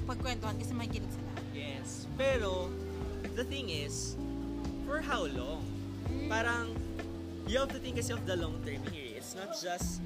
pagkwentuhan 0.06 0.56
kasi 0.62 0.72
may 0.78 0.88
kilig 0.88 1.10
sila. 1.12 1.34
Yes. 1.52 2.06
Pero, 2.16 2.70
the 3.36 3.44
thing 3.44 3.68
is, 3.74 4.16
for 4.88 5.04
how 5.04 5.28
long? 5.28 5.66
Parang, 6.32 6.72
you 7.48 7.58
have 7.58 7.72
to 7.72 7.80
think 7.80 7.96
kasi 7.96 8.12
of 8.12 8.28
the 8.28 8.36
long 8.36 8.60
term 8.68 8.84
here. 8.92 9.16
It's 9.16 9.32
not 9.34 9.56
just, 9.56 10.04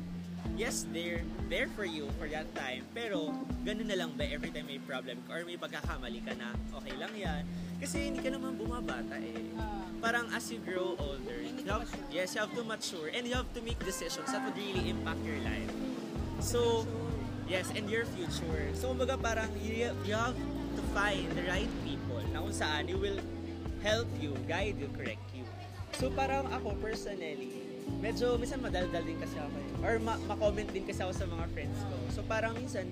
yes, 0.53 0.85
they're 0.93 1.25
there 1.49 1.67
for 1.73 1.85
you 1.85 2.07
for 2.21 2.29
that 2.29 2.47
time, 2.53 2.85
pero 2.93 3.33
ganun 3.65 3.89
na 3.89 3.97
lang 3.97 4.13
ba 4.13 4.29
every 4.29 4.53
time 4.53 4.69
may 4.69 4.77
problem 4.77 5.17
ka 5.25 5.41
or 5.41 5.43
may 5.43 5.57
pagkakamali 5.57 6.21
ka 6.21 6.37
na, 6.37 6.53
okay 6.77 6.93
lang 7.01 7.13
yan. 7.17 7.41
Kasi 7.81 8.13
hindi 8.13 8.21
ka 8.21 8.29
naman 8.29 8.61
bumabata 8.61 9.17
eh. 9.17 9.41
Parang 9.97 10.29
as 10.37 10.53
you 10.53 10.61
grow 10.61 10.93
older, 11.01 11.41
you 11.41 11.65
have, 11.65 11.89
yes, 12.13 12.37
you 12.37 12.41
have 12.45 12.53
to 12.53 12.61
mature 12.61 13.09
and 13.09 13.25
you 13.25 13.33
have 13.33 13.49
to 13.57 13.61
make 13.65 13.81
decisions 13.81 14.29
that 14.29 14.41
would 14.45 14.57
really 14.57 14.93
impact 14.93 15.21
your 15.25 15.41
life. 15.41 15.73
So, 16.41 16.85
yes, 17.49 17.73
and 17.73 17.89
your 17.89 18.05
future. 18.13 18.69
So, 18.77 18.93
kumbaga 18.93 19.17
parang 19.17 19.49
you, 19.61 19.89
you 20.05 20.13
have 20.13 20.37
to 20.77 20.83
find 20.93 21.25
the 21.33 21.45
right 21.49 21.69
people 21.81 22.21
na 22.33 22.45
kung 22.45 22.53
saan 22.53 22.85
you 22.85 23.01
will 23.01 23.17
help 23.81 24.09
you, 24.21 24.37
guide 24.45 24.77
you, 24.77 24.89
correct. 24.93 25.21
So, 25.97 26.09
parang 26.13 26.47
ako 26.49 26.77
personally, 26.79 27.65
medyo 27.99 28.37
minsan 28.39 28.63
madaldal 28.63 29.03
din 29.03 29.17
kasi 29.19 29.35
ako 29.37 29.55
eh. 29.57 29.69
Or 29.83 29.93
ma- 29.99 30.21
ma-comment 30.29 30.69
din 30.71 30.85
kasi 30.87 31.01
ako 31.03 31.13
sa 31.13 31.25
mga 31.27 31.45
friends 31.51 31.79
ko. 31.83 31.95
So, 32.13 32.19
parang 32.25 32.55
minsan, 32.55 32.87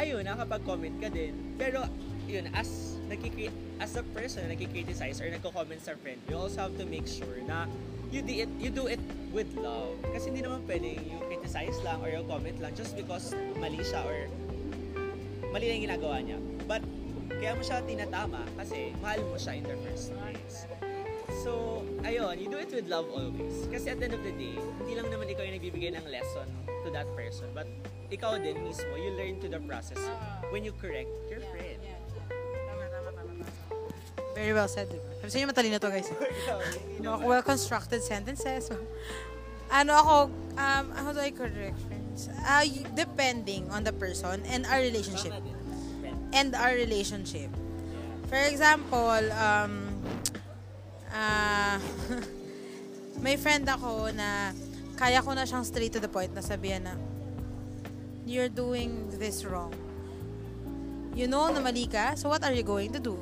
ayun, 0.00 0.24
nakapag-comment 0.24 0.96
ka 0.98 1.08
din. 1.12 1.36
Pero, 1.60 1.84
yun, 2.30 2.46
as 2.54 2.96
nakiki 3.10 3.50
as 3.82 3.96
a 3.98 4.04
person 4.14 4.46
na 4.46 4.54
nakikriticize 4.54 5.18
or 5.18 5.26
nagko-comment 5.26 5.82
sa 5.82 5.98
friend, 5.98 6.20
you 6.30 6.36
also 6.36 6.62
have 6.62 6.74
to 6.78 6.86
make 6.86 7.08
sure 7.08 7.42
na 7.48 7.66
you 8.14 8.22
do 8.22 8.34
it, 8.34 8.50
you 8.60 8.70
do 8.70 8.86
it 8.86 9.02
with 9.34 9.48
love. 9.58 9.98
Kasi 10.14 10.30
hindi 10.30 10.46
naman 10.46 10.62
pwedeng 10.66 11.00
yung 11.10 11.22
criticize 11.26 11.78
lang 11.82 11.98
or 12.04 12.10
yung 12.12 12.26
comment 12.28 12.58
lang 12.62 12.72
just 12.74 12.94
because 12.94 13.34
mali 13.58 13.82
siya 13.82 14.02
or 14.06 14.30
mali 15.50 15.66
lang 15.66 15.74
yung 15.82 15.86
ginagawa 15.90 16.16
niya. 16.22 16.38
But, 16.70 16.82
kaya 17.40 17.56
mo 17.56 17.62
siya 17.64 17.80
tinatama 17.82 18.42
kasi 18.58 18.92
mahal 19.00 19.24
mo 19.26 19.36
siya 19.40 19.58
in 19.58 19.64
the 19.64 19.76
first 19.86 20.12
place. 20.12 20.68
So, 21.40 21.80
ayun, 22.04 22.36
you 22.36 22.52
do 22.52 22.60
it 22.60 22.68
with 22.68 22.84
love 22.92 23.08
always. 23.08 23.64
Kasi 23.72 23.88
at 23.88 23.96
the 23.96 24.12
end 24.12 24.14
of 24.14 24.20
the 24.20 24.34
day, 24.36 24.60
hindi 24.60 24.92
lang 24.92 25.08
naman 25.08 25.24
ikaw 25.32 25.40
yung 25.40 25.56
nagbibigay 25.56 25.96
ng 25.96 26.04
lesson 26.12 26.44
to 26.84 26.92
that 26.92 27.08
person, 27.16 27.48
but 27.56 27.64
ikaw 28.12 28.36
din 28.36 28.60
mismo, 28.60 28.92
you 29.00 29.16
learn 29.16 29.40
to 29.40 29.48
the 29.48 29.56
process 29.64 29.96
when 30.52 30.60
you 30.60 30.76
correct 30.76 31.08
your 31.32 31.40
friend. 31.48 31.80
Tama, 32.28 32.84
tama, 32.92 33.10
tama, 33.16 33.20
tama. 33.24 33.44
Very 34.36 34.52
well 34.52 34.68
said, 34.68 34.92
diba? 34.92 35.08
Sabi 35.24 35.30
sa 35.32 35.36
inyo 35.40 35.48
matalino 35.48 35.76
to, 35.80 35.88
guys. 35.88 36.08
No, 37.00 37.16
well-constructed 37.24 38.04
sentences. 38.04 38.68
ano 39.80 39.92
ako, 39.96 40.16
um, 40.60 40.84
how 40.92 41.08
do 41.16 41.24
I 41.24 41.32
correct 41.32 41.80
friends? 41.88 42.28
Uh, 42.44 42.68
depending 42.92 43.64
on 43.72 43.88
the 43.88 43.96
person 43.96 44.44
and 44.44 44.68
our 44.68 44.84
relationship. 44.84 45.32
Tama 45.32 45.40
din. 45.40 45.56
Friend. 46.04 46.16
And 46.36 46.48
our 46.52 46.76
relationship. 46.76 47.48
For 48.28 48.36
example, 48.36 49.24
um, 49.40 49.89
may 53.24 53.36
friend 53.36 53.68
ako 53.68 54.10
na 54.16 54.56
kaya 54.96 55.20
ko 55.20 55.36
na 55.36 55.44
siyang 55.44 55.62
straight 55.62 55.92
to 55.94 56.00
the 56.00 56.10
point 56.10 56.32
na 56.34 56.42
sabihan 56.42 56.82
na, 56.82 56.94
you're 58.26 58.50
doing 58.50 59.06
this 59.20 59.44
wrong. 59.44 59.72
You 61.14 61.28
know 61.28 61.50
na 61.52 61.60
mali 61.60 61.86
ka, 61.86 62.16
so 62.16 62.30
what 62.30 62.42
are 62.42 62.54
you 62.54 62.64
going 62.64 62.90
to 62.96 63.02
do? 63.02 63.18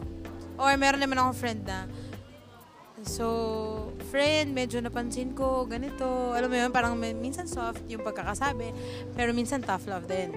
Or 0.57 0.73
meron 0.78 1.02
naman 1.02 1.19
akong 1.19 1.38
friend 1.38 1.61
na, 1.67 1.87
so, 3.07 3.95
friend, 4.11 4.50
medyo 4.50 4.83
napansin 4.83 5.31
ko, 5.35 5.67
ganito. 5.71 6.35
Alam 6.35 6.50
mo 6.50 6.57
yun, 6.59 6.71
parang 6.75 6.99
minsan 6.99 7.47
soft 7.47 7.87
yung 7.87 8.02
pagkakasabi, 8.02 8.75
pero 9.14 9.31
minsan 9.31 9.62
tough 9.62 9.87
love 9.87 10.11
din. 10.11 10.35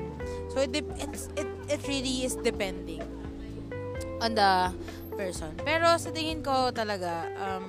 So, 0.53 0.61
it, 0.61 0.69
it's, 1.01 1.33
it, 1.33 1.49
it 1.65 1.81
really 1.89 2.21
is 2.21 2.37
depending. 2.37 3.01
on 4.21 4.37
the 4.37 4.69
person. 5.17 5.51
Pero 5.65 5.97
sa 5.97 6.13
tingin 6.13 6.45
ko 6.45 6.69
talaga, 6.71 7.25
um, 7.41 7.65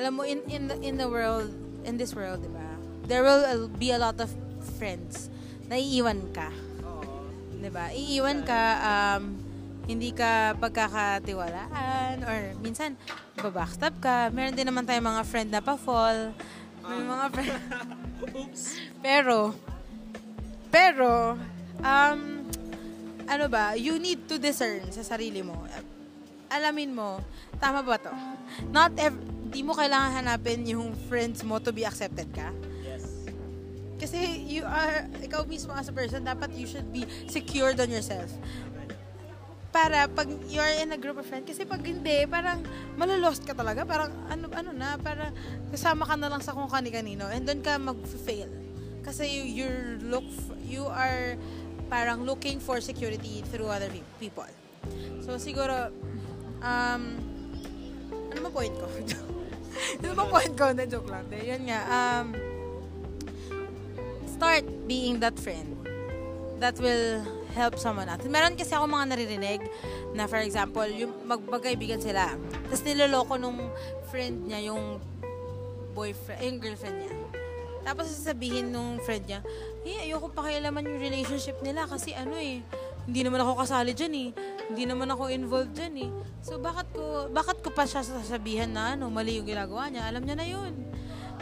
alam 0.00 0.16
mo, 0.16 0.24
in, 0.24 0.40
in, 0.48 0.64
the, 0.64 0.76
in 0.80 0.96
the 0.96 1.04
world, 1.04 1.52
in 1.84 2.00
this 2.00 2.16
world, 2.16 2.40
di 2.40 2.48
ba, 2.48 2.64
there 3.04 3.20
will 3.20 3.44
uh, 3.44 3.68
be 3.76 3.92
a 3.92 4.00
lot 4.00 4.16
of 4.16 4.32
friends 4.80 5.28
na 5.68 5.76
iiwan 5.76 6.24
ka. 6.32 6.48
Di 7.60 7.68
ba? 7.68 7.92
Iiwan 7.92 8.40
ka, 8.48 8.60
um, 8.80 9.36
hindi 9.84 10.16
ka 10.16 10.56
pagkakatiwalaan 10.56 12.24
or 12.24 12.56
minsan 12.64 12.96
babackstab 13.36 13.92
ka. 14.00 14.32
Meron 14.32 14.56
din 14.56 14.64
naman 14.64 14.88
tayong 14.88 15.04
mga 15.04 15.22
friend 15.28 15.48
na 15.52 15.60
pa-fall. 15.60 16.32
May 16.80 17.04
mga 17.04 17.26
friend. 17.28 17.52
Oops. 18.40 18.62
Pero, 19.04 19.52
pero, 20.72 21.36
um, 21.84 22.20
ano 23.28 23.46
ba, 23.52 23.76
you 23.76 24.00
need 24.00 24.24
to 24.24 24.40
discern 24.40 24.88
sa 24.88 25.04
sarili 25.04 25.44
mo. 25.44 25.60
Alamin 26.48 26.96
mo, 26.96 27.20
tama 27.60 27.84
ba 27.84 28.00
to? 28.00 28.10
Not 28.72 28.96
ev- 28.96 29.39
di 29.50 29.66
mo 29.66 29.74
kailangan 29.74 30.22
hanapin 30.22 30.62
yung 30.62 30.94
friends 31.10 31.42
mo 31.42 31.58
to 31.58 31.74
be 31.74 31.82
accepted 31.82 32.30
ka. 32.30 32.54
Yes. 32.86 33.26
Kasi 33.98 34.46
you 34.46 34.62
are, 34.62 35.10
ikaw 35.20 35.42
mismo 35.44 35.74
as 35.74 35.90
a 35.90 35.94
person, 35.94 36.22
dapat 36.22 36.54
you 36.54 36.70
should 36.70 36.86
be 36.94 37.02
secured 37.26 37.76
on 37.82 37.90
yourself. 37.90 38.30
Para 39.70 40.10
pag 40.10 40.26
you're 40.50 40.74
in 40.82 40.90
a 40.94 40.98
group 40.98 41.18
of 41.18 41.26
friends, 41.26 41.46
kasi 41.46 41.62
pag 41.66 41.82
hindi, 41.82 42.26
parang 42.26 42.62
malolost 42.94 43.42
ka 43.46 43.54
talaga. 43.54 43.86
Parang 43.86 44.10
ano, 44.30 44.50
ano 44.54 44.70
na, 44.70 44.98
para 44.98 45.34
kasama 45.74 46.06
ka 46.06 46.14
na 46.14 46.30
lang 46.30 46.42
sa 46.42 46.54
kung 46.54 46.70
kani-kanino. 46.70 47.26
And 47.30 47.46
doon 47.46 47.62
ka 47.62 47.78
mag-fail. 47.78 48.50
Kasi 49.02 49.26
you, 49.26 49.42
you 49.46 49.68
look, 50.06 50.26
you 50.62 50.86
are 50.86 51.34
parang 51.90 52.22
looking 52.22 52.62
for 52.62 52.78
security 52.78 53.42
through 53.50 53.66
other 53.66 53.90
pe- 53.90 54.06
people. 54.22 54.46
So 55.26 55.38
siguro, 55.38 55.90
um, 56.62 57.18
ano 58.30 58.38
ba 58.46 58.50
point 58.50 58.74
ko? 58.74 58.86
ano 60.02 60.12
ba 60.14 60.24
point 60.30 60.54
ko? 60.54 60.66
Na 60.72 60.84
joke 60.86 61.10
lang. 61.10 61.26
De, 61.28 61.38
yun 61.42 61.62
nga, 61.66 61.80
um, 61.90 62.26
start 64.26 64.64
being 64.88 65.20
that 65.20 65.36
friend 65.36 65.76
that 66.60 66.76
will 66.78 67.20
help 67.52 67.76
someone 67.76 68.08
out. 68.08 68.22
Meron 68.24 68.54
kasi 68.54 68.72
ako 68.76 68.86
mga 68.86 69.16
naririnig 69.16 69.60
na 70.14 70.24
for 70.30 70.38
example, 70.40 70.86
yung 70.86 71.12
magbagaybigan 71.26 71.98
sila. 71.98 72.36
Tapos 72.68 72.82
niloloko 72.86 73.34
nung 73.40 73.58
friend 74.08 74.46
niya 74.46 74.72
yung 74.72 75.02
boyfriend, 75.92 76.40
yung 76.40 76.58
girlfriend 76.62 76.96
niya. 77.04 77.12
Tapos 77.80 78.06
sasabihin 78.12 78.70
nung 78.70 79.00
friend 79.02 79.24
niya, 79.26 79.40
eh, 79.88 80.04
ayoko 80.08 80.28
pakialaman 80.30 80.84
yung 80.84 81.00
relationship 81.00 81.56
nila 81.64 81.88
kasi 81.88 82.12
ano 82.12 82.36
eh, 82.36 82.60
hindi 83.08 83.20
naman 83.24 83.40
ako 83.40 83.64
kasali 83.64 83.96
dyan 83.96 84.14
eh. 84.14 84.28
Hindi 84.70 84.86
naman 84.86 85.10
ako 85.10 85.34
involved 85.34 85.74
dyan 85.74 85.94
eh. 86.06 86.10
So, 86.46 86.62
bakit 86.62 86.94
ko, 86.94 87.26
bakit 87.34 87.58
ko 87.58 87.74
pa 87.74 87.82
siya 87.84 88.06
sasabihan 88.06 88.70
na 88.70 88.94
ano, 88.94 89.10
mali 89.10 89.42
yung 89.42 89.50
ginagawa 89.50 89.90
niya? 89.90 90.06
Alam 90.06 90.22
niya 90.22 90.36
na 90.38 90.46
yun. 90.46 90.72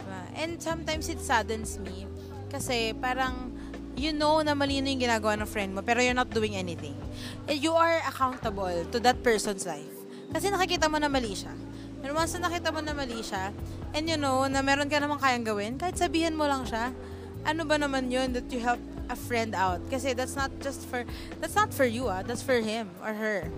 Diba? 0.01 0.21
And 0.33 0.57
sometimes 0.57 1.05
it 1.13 1.21
saddens 1.21 1.77
me 1.77 2.09
kasi 2.49 2.97
parang 2.97 3.53
you 3.93 4.09
know 4.09 4.41
na 4.41 4.57
mali 4.57 4.81
na 4.81 4.89
yung 4.89 5.03
ginagawa 5.05 5.37
ng 5.37 5.45
friend 5.45 5.75
mo 5.75 5.85
pero 5.85 6.01
you're 6.01 6.17
not 6.17 6.33
doing 6.33 6.57
anything. 6.57 6.97
And 7.45 7.61
you 7.61 7.77
are 7.77 8.01
accountable 8.09 8.89
to 8.89 8.97
that 9.05 9.21
person's 9.21 9.69
life. 9.69 9.93
Kasi 10.33 10.49
nakikita 10.49 10.89
mo 10.89 10.97
na 10.97 11.11
mali 11.11 11.37
siya. 11.37 11.53
And 11.99 12.15
once 12.15 12.33
na 12.33 12.47
nakita 12.47 12.71
mo 12.71 12.79
na 12.79 12.95
mali 12.95 13.19
siya, 13.19 13.51
and 13.93 14.07
you 14.07 14.15
know 14.15 14.47
na 14.47 14.63
meron 14.65 14.87
ka 14.87 14.97
namang 14.97 15.19
kayang 15.19 15.45
gawin, 15.45 15.75
kahit 15.75 15.99
sabihin 15.99 16.33
mo 16.33 16.47
lang 16.47 16.63
siya, 16.63 16.95
ano 17.43 17.67
ba 17.67 17.75
naman 17.75 18.07
yun 18.07 18.31
that 18.31 18.47
you 18.49 18.63
help 18.63 18.79
a 19.09 19.15
friend 19.17 19.53
out? 19.57 19.81
Kasi 19.89 20.13
that's 20.13 20.37
not 20.37 20.53
just 20.61 20.85
for, 20.87 21.03
that's 21.41 21.55
not 21.55 21.73
for 21.73 21.85
you 21.85 22.07
ah, 22.07 22.21
that's 22.21 22.41
for 22.41 22.61
him 22.61 22.89
or 23.03 23.13
her. 23.13 23.49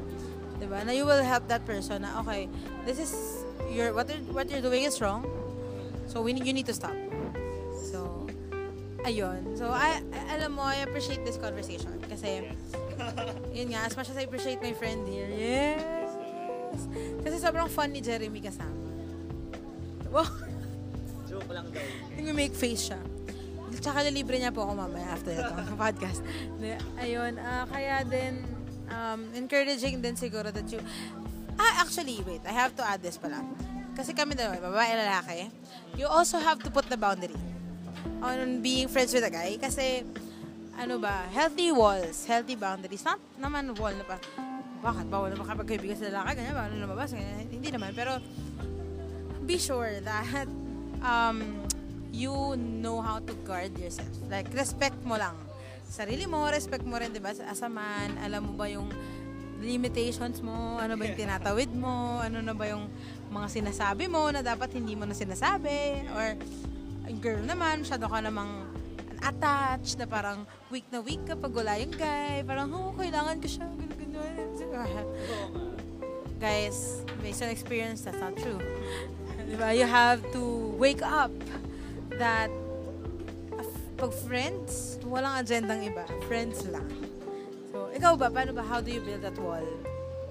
Diba? 0.60 0.86
Na 0.86 0.92
you 0.92 1.06
will 1.06 1.24
help 1.24 1.48
that 1.50 1.66
person 1.66 2.02
na, 2.04 2.22
okay, 2.22 2.48
this 2.86 3.00
is, 3.00 3.12
your 3.72 3.94
what, 3.94 4.10
you're, 4.10 4.22
what 4.34 4.50
you're 4.50 4.62
doing 4.62 4.84
is 4.84 5.02
wrong, 5.02 5.26
so 6.08 6.22
we 6.22 6.34
you 6.34 6.54
need 6.54 6.66
to 6.68 6.74
stop. 6.74 6.94
So, 7.90 8.28
ayun. 9.02 9.58
So, 9.58 9.74
I, 9.74 10.04
I- 10.14 10.38
alam 10.38 10.54
mo, 10.54 10.62
I 10.62 10.86
appreciate 10.86 11.26
this 11.26 11.38
conversation. 11.38 11.98
Kasi, 12.06 12.46
yun 13.56 13.74
nga, 13.74 13.90
as 13.90 13.98
much 13.98 14.10
as 14.14 14.18
I 14.18 14.30
appreciate 14.30 14.62
my 14.62 14.74
friend 14.74 15.08
here, 15.08 15.30
yes! 15.34 16.14
Kasi 17.26 17.42
sobrang 17.42 17.66
fun 17.66 17.90
ni 17.92 18.02
Jeremy 18.02 18.40
kasama. 18.46 18.78
Wow! 20.14 20.28
Joke 21.26 21.48
lang 21.50 21.72
daw. 21.72 21.82
Nag-make 22.20 22.54
face 22.54 22.92
siya. 22.92 23.00
Tsaka 23.80 24.04
libre 24.12 24.36
niya 24.36 24.52
po 24.52 24.68
ako 24.68 24.76
mamaya 24.76 25.16
after 25.16 25.32
ito, 25.32 25.48
podcast. 25.80 26.20
Ayun, 27.00 27.40
ah, 27.40 27.64
kaya 27.72 28.04
din, 28.04 28.44
um, 28.92 29.32
encouraging 29.32 30.04
din 30.04 30.18
siguro 30.20 30.52
that 30.52 30.68
you, 30.68 30.84
ah, 31.56 31.80
actually, 31.80 32.20
wait, 32.28 32.44
I 32.44 32.52
have 32.52 32.76
to 32.76 32.84
add 32.84 33.00
this 33.00 33.16
pala. 33.16 33.40
Kasi 33.96 34.12
kami 34.12 34.36
dalawa, 34.36 34.60
babae, 34.72 34.92
lalaki, 34.96 35.40
you 35.96 36.08
also 36.08 36.40
have 36.40 36.60
to 36.64 36.70
put 36.72 36.88
the 36.92 37.00
boundary 37.00 37.38
on 38.20 38.60
being 38.60 38.92
friends 38.92 39.16
with 39.16 39.24
a 39.24 39.32
guy. 39.32 39.56
Kasi, 39.56 40.04
ano 40.76 41.00
ba, 41.00 41.28
healthy 41.32 41.72
walls, 41.72 42.28
healthy 42.28 42.56
boundaries. 42.60 43.04
Not 43.04 43.20
naman 43.40 43.72
wall 43.76 43.96
na 43.96 44.04
pa, 44.08 44.18
bakit, 44.82 45.08
bawal 45.08 45.32
na 45.32 45.38
makapagkaibigan 45.40 45.96
sa 45.96 46.12
lalaki, 46.12 46.44
ganyan, 46.44 46.56
bawal 46.56 46.72
na 46.74 46.80
lumabas, 46.84 47.12
ganyan. 47.16 47.48
Hindi 47.48 47.70
naman, 47.72 47.96
pero, 47.96 48.20
be 49.46 49.58
sure 49.58 50.00
that 50.06 50.48
um, 51.02 51.61
you 52.12 52.60
know 52.60 53.00
how 53.00 53.20
to 53.24 53.34
guard 53.48 53.72
yourself. 53.80 54.12
Like, 54.28 54.52
respect 54.52 55.00
mo 55.08 55.16
lang. 55.16 55.36
Sarili 55.88 56.28
mo, 56.28 56.48
respect 56.48 56.84
mo 56.84 57.00
rin, 57.00 57.12
di 57.12 57.20
ba? 57.24 57.32
As 57.32 57.64
a 57.64 57.72
man, 57.72 58.16
alam 58.20 58.52
mo 58.52 58.54
ba 58.56 58.68
yung 58.68 58.92
limitations 59.64 60.44
mo, 60.44 60.80
ano 60.80 60.96
ba 61.00 61.08
yung 61.08 61.20
tinatawid 61.24 61.72
mo, 61.72 62.20
ano 62.20 62.44
na 62.44 62.52
ba 62.52 62.68
yung 62.68 62.88
mga 63.32 63.48
sinasabi 63.48 64.12
mo 64.12 64.28
na 64.32 64.44
dapat 64.44 64.76
hindi 64.76 64.96
mo 64.96 65.08
na 65.08 65.16
sinasabi, 65.16 66.08
or 66.16 66.36
girl 67.20 67.44
naman, 67.44 67.84
masyado 67.84 68.08
ka 68.08 68.20
namang 68.20 68.68
attached, 69.24 70.00
na 70.00 70.08
parang 70.08 70.44
weak 70.74 70.88
na 70.92 71.00
weak 71.00 71.22
ka 71.24 71.36
pag 71.40 71.54
wala 71.54 71.80
yung 71.80 71.96
guy, 71.96 72.44
parang, 72.44 72.72
oh, 72.76 72.92
kailangan 72.96 73.40
ko 73.40 73.48
siya, 73.48 73.68
ganun, 73.68 73.96
ganun. 73.96 74.36
Guys, 76.42 77.06
based 77.22 77.46
on 77.46 77.54
experience, 77.54 78.02
that's 78.02 78.18
not 78.18 78.34
true. 78.34 78.58
Diba? 79.46 79.78
You 79.78 79.86
have 79.86 80.26
to 80.34 80.74
wake 80.82 81.06
up 81.06 81.30
that 82.22 82.54
pag 83.98 84.14
friends, 84.30 85.02
walang 85.06 85.42
agendang 85.42 85.82
iba. 85.82 86.06
Friends 86.30 86.70
lang. 86.70 86.86
So, 87.74 87.90
ikaw 87.90 88.14
ba? 88.14 88.30
Paano 88.30 88.54
ba? 88.54 88.62
How 88.62 88.78
do 88.78 88.94
you 88.94 89.02
build 89.02 89.26
that 89.26 89.38
wall? 89.42 89.66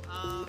Ah, 0.06 0.46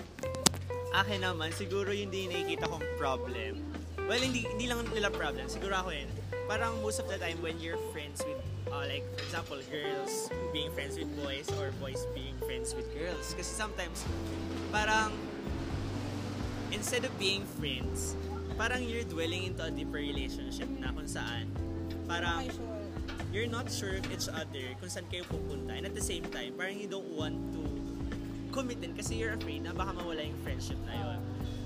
akin 1.02 1.22
naman, 1.22 1.50
siguro 1.54 1.90
yun 1.90 2.10
din 2.14 2.30
nakikita 2.30 2.70
kong 2.70 2.82
problem. 2.94 3.58
Well, 4.06 4.18
hindi, 4.18 4.46
hindi 4.46 4.66
lang 4.66 4.82
nila 4.90 5.10
problem. 5.10 5.46
Siguro 5.46 5.82
ako 5.82 5.90
yun. 5.94 6.10
Parang 6.50 6.78
most 6.82 6.98
of 6.98 7.06
the 7.06 7.18
time 7.18 7.38
when 7.42 7.58
you're 7.62 7.78
friends 7.94 8.22
with, 8.26 8.38
uh, 8.70 8.86
like, 8.86 9.06
for 9.14 9.22
example, 9.22 9.58
girls 9.70 10.30
being 10.50 10.70
friends 10.74 10.98
with 10.98 11.10
boys 11.22 11.46
or 11.58 11.70
boys 11.78 12.06
being 12.14 12.34
friends 12.42 12.74
with 12.74 12.86
girls. 12.94 13.34
Kasi 13.38 13.50
sometimes, 13.50 14.02
parang, 14.74 15.14
instead 16.74 17.06
of 17.06 17.14
being 17.22 17.46
friends, 17.58 18.18
parang 18.56 18.84
you're 18.84 19.06
dwelling 19.06 19.52
into 19.52 19.62
a 19.64 19.70
deeper 19.70 20.00
relationship 20.00 20.68
na 20.80 20.92
kung 20.92 21.08
saan, 21.08 21.48
parang, 22.06 22.48
you're 23.32 23.48
not 23.48 23.72
sure 23.72 23.96
of 23.96 24.04
each 24.12 24.28
other 24.28 24.64
kung 24.78 24.90
saan 24.92 25.08
kayo 25.08 25.24
pupunta. 25.26 25.72
And 25.72 25.88
at 25.88 25.96
the 25.96 26.04
same 26.04 26.24
time, 26.28 26.52
parang 26.54 26.76
you 26.76 26.86
don't 26.86 27.08
want 27.16 27.36
to 27.56 27.62
commit 28.52 28.84
din 28.84 28.92
kasi 28.92 29.16
you're 29.16 29.32
afraid 29.32 29.64
na 29.64 29.72
baka 29.72 29.96
mawala 29.96 30.20
yung 30.20 30.36
friendship 30.44 30.76
na 30.84 30.94
yun. 30.94 31.18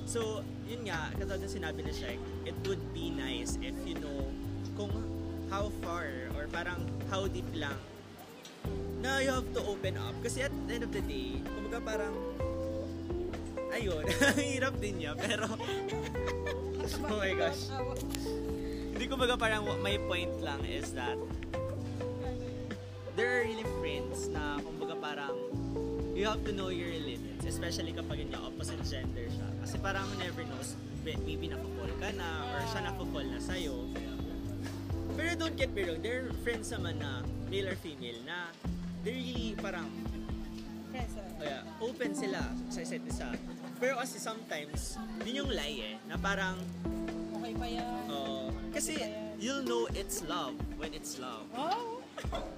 So, 0.06 0.46
yun 0.70 0.86
nga, 0.86 1.10
katulad 1.18 1.42
ng 1.42 1.50
sinabi 1.50 1.82
ni 1.82 1.92
Shek, 1.92 2.18
it 2.46 2.54
would 2.70 2.82
be 2.94 3.10
nice 3.10 3.58
if 3.58 3.74
you 3.82 3.98
know 3.98 4.30
kung 4.78 4.94
how 5.50 5.74
far 5.82 6.30
or 6.38 6.46
parang 6.50 6.86
how 7.10 7.26
deep 7.26 7.46
lang 7.54 7.74
na 9.02 9.18
you 9.18 9.34
have 9.34 9.50
to 9.50 9.62
open 9.66 9.98
up. 9.98 10.14
Kasi 10.22 10.46
at 10.46 10.54
the 10.70 10.78
end 10.78 10.84
of 10.86 10.94
the 10.94 11.02
day, 11.02 11.42
kumbaga 11.42 11.78
parang 11.82 12.14
ayun, 13.74 14.06
hirap 14.54 14.78
din 14.78 15.02
niya, 15.02 15.12
pero 15.18 15.50
oh 16.86 17.18
my 17.18 17.34
gosh. 17.34 17.68
Hindi 18.92 19.04
kumbaga 19.06 19.34
parang 19.36 19.66
wa- 19.66 19.80
my 19.80 19.98
point 20.06 20.32
lang 20.40 20.62
is 20.64 20.94
that 20.94 21.18
there 23.14 23.28
are 23.32 23.42
really 23.44 23.66
friends 23.80 24.28
na 24.28 24.60
kumbaga 24.60 24.94
parang 24.96 25.34
you 26.16 26.24
have 26.24 26.40
to 26.44 26.52
know 26.52 26.68
your 26.68 26.88
limits, 26.88 27.44
especially 27.44 27.92
kapag 27.92 28.24
yun 28.24 28.32
yung 28.32 28.44
opposite 28.46 28.80
gender 28.84 29.28
siya. 29.28 29.48
Kasi 29.60 29.76
parang 29.78 30.08
never 30.16 30.44
knows, 30.44 30.72
may- 31.04 31.20
maybe 31.22 31.48
nakapol 31.48 31.90
ka 31.98 32.08
na 32.14 32.28
or 32.50 32.60
siya 32.72 32.80
nakapol 32.84 33.24
na 33.24 33.36
sa'yo. 33.36 33.76
Pero 35.12 35.32
don't 35.34 35.56
get 35.56 35.72
me 35.72 35.84
wrong, 35.84 36.00
there 36.00 36.28
are 36.28 36.32
friends 36.40 36.72
naman 36.72 37.00
na 37.00 37.20
male 37.48 37.68
or 37.68 37.76
female 37.78 38.16
na 38.24 38.48
they're 39.00 39.12
really 39.12 39.52
parang 39.56 39.88
kaya, 41.36 41.60
open 41.78 42.10
sila 42.10 42.40
sa 42.68 42.80
isa't 42.80 43.04
isa. 43.04 43.28
Pero 43.76 44.00
kasi 44.00 44.16
sometimes, 44.16 44.96
yun 45.22 45.44
yung 45.44 45.50
lie 45.52 45.78
eh, 45.84 45.94
na 46.08 46.16
parang, 46.16 46.56
Okay 47.36 47.52
pa 47.54 47.66
yan. 47.68 47.84
uh, 48.08 48.48
kasi 48.72 48.96
you'll 49.36 49.62
know 49.62 49.84
it's 49.92 50.24
love 50.24 50.56
when 50.80 50.96
it's 50.96 51.20
love. 51.20 51.44
Oh! 51.52 52.00